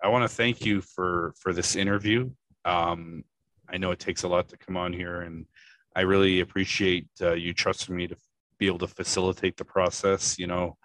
I 0.02 0.08
want 0.08 0.28
to 0.28 0.34
thank 0.34 0.64
you 0.64 0.80
for 0.80 1.34
for 1.38 1.52
this 1.52 1.76
interview. 1.76 2.30
Um, 2.64 3.24
I 3.68 3.76
know 3.76 3.90
it 3.90 3.98
takes 3.98 4.24
a 4.24 4.28
lot 4.28 4.48
to 4.48 4.56
come 4.56 4.76
on 4.76 4.92
here, 4.92 5.22
and 5.22 5.46
I 5.94 6.02
really 6.02 6.40
appreciate 6.40 7.06
uh, 7.20 7.34
you 7.34 7.52
trusting 7.52 7.94
me 7.94 8.06
to 8.08 8.16
be 8.58 8.66
able 8.66 8.78
to 8.78 8.88
facilitate 8.88 9.56
the 9.56 9.64
process. 9.64 10.38
You 10.38 10.46
know, 10.48 10.76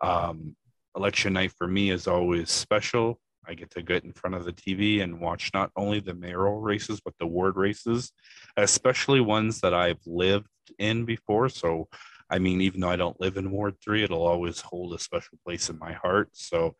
um, 0.00 0.56
election 0.96 1.34
night 1.34 1.52
for 1.52 1.68
me 1.68 1.90
is 1.90 2.06
always 2.08 2.50
special. 2.50 3.20
I 3.46 3.54
get 3.54 3.70
to 3.72 3.82
get 3.82 4.04
in 4.04 4.12
front 4.12 4.36
of 4.36 4.44
the 4.44 4.52
TV 4.52 5.02
and 5.02 5.20
watch 5.20 5.50
not 5.52 5.70
only 5.76 6.00
the 6.00 6.14
mayoral 6.14 6.60
races, 6.60 7.00
but 7.00 7.14
the 7.18 7.26
ward 7.26 7.56
races, 7.56 8.12
especially 8.56 9.20
ones 9.20 9.60
that 9.60 9.74
I've 9.74 10.00
lived 10.06 10.48
in 10.78 11.04
before. 11.04 11.48
So, 11.48 11.88
I 12.30 12.38
mean, 12.38 12.60
even 12.60 12.80
though 12.80 12.90
I 12.90 12.96
don't 12.96 13.20
live 13.20 13.36
in 13.36 13.50
Ward 13.50 13.74
3, 13.84 14.04
it'll 14.04 14.26
always 14.26 14.60
hold 14.60 14.94
a 14.94 14.98
special 14.98 15.38
place 15.44 15.68
in 15.68 15.78
my 15.78 15.92
heart. 15.92 16.30
So, 16.32 16.76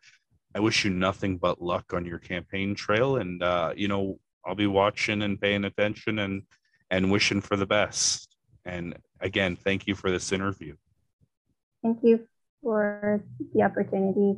I 0.55 0.59
wish 0.59 0.85
you 0.85 0.91
nothing 0.91 1.37
but 1.37 1.61
luck 1.61 1.93
on 1.93 2.05
your 2.05 2.19
campaign 2.19 2.75
trail. 2.75 3.17
And, 3.17 3.41
uh, 3.41 3.73
you 3.75 3.87
know, 3.87 4.19
I'll 4.45 4.55
be 4.55 4.67
watching 4.67 5.21
and 5.23 5.39
paying 5.39 5.65
attention 5.65 6.19
and, 6.19 6.43
and 6.91 7.11
wishing 7.11 7.41
for 7.41 7.55
the 7.55 7.65
best. 7.65 8.35
And 8.65 8.95
again, 9.19 9.55
thank 9.55 9.87
you 9.87 9.95
for 9.95 10.11
this 10.11 10.31
interview. 10.31 10.75
Thank 11.81 11.99
you 12.03 12.27
for 12.61 13.23
the 13.53 13.63
opportunity. 13.63 14.37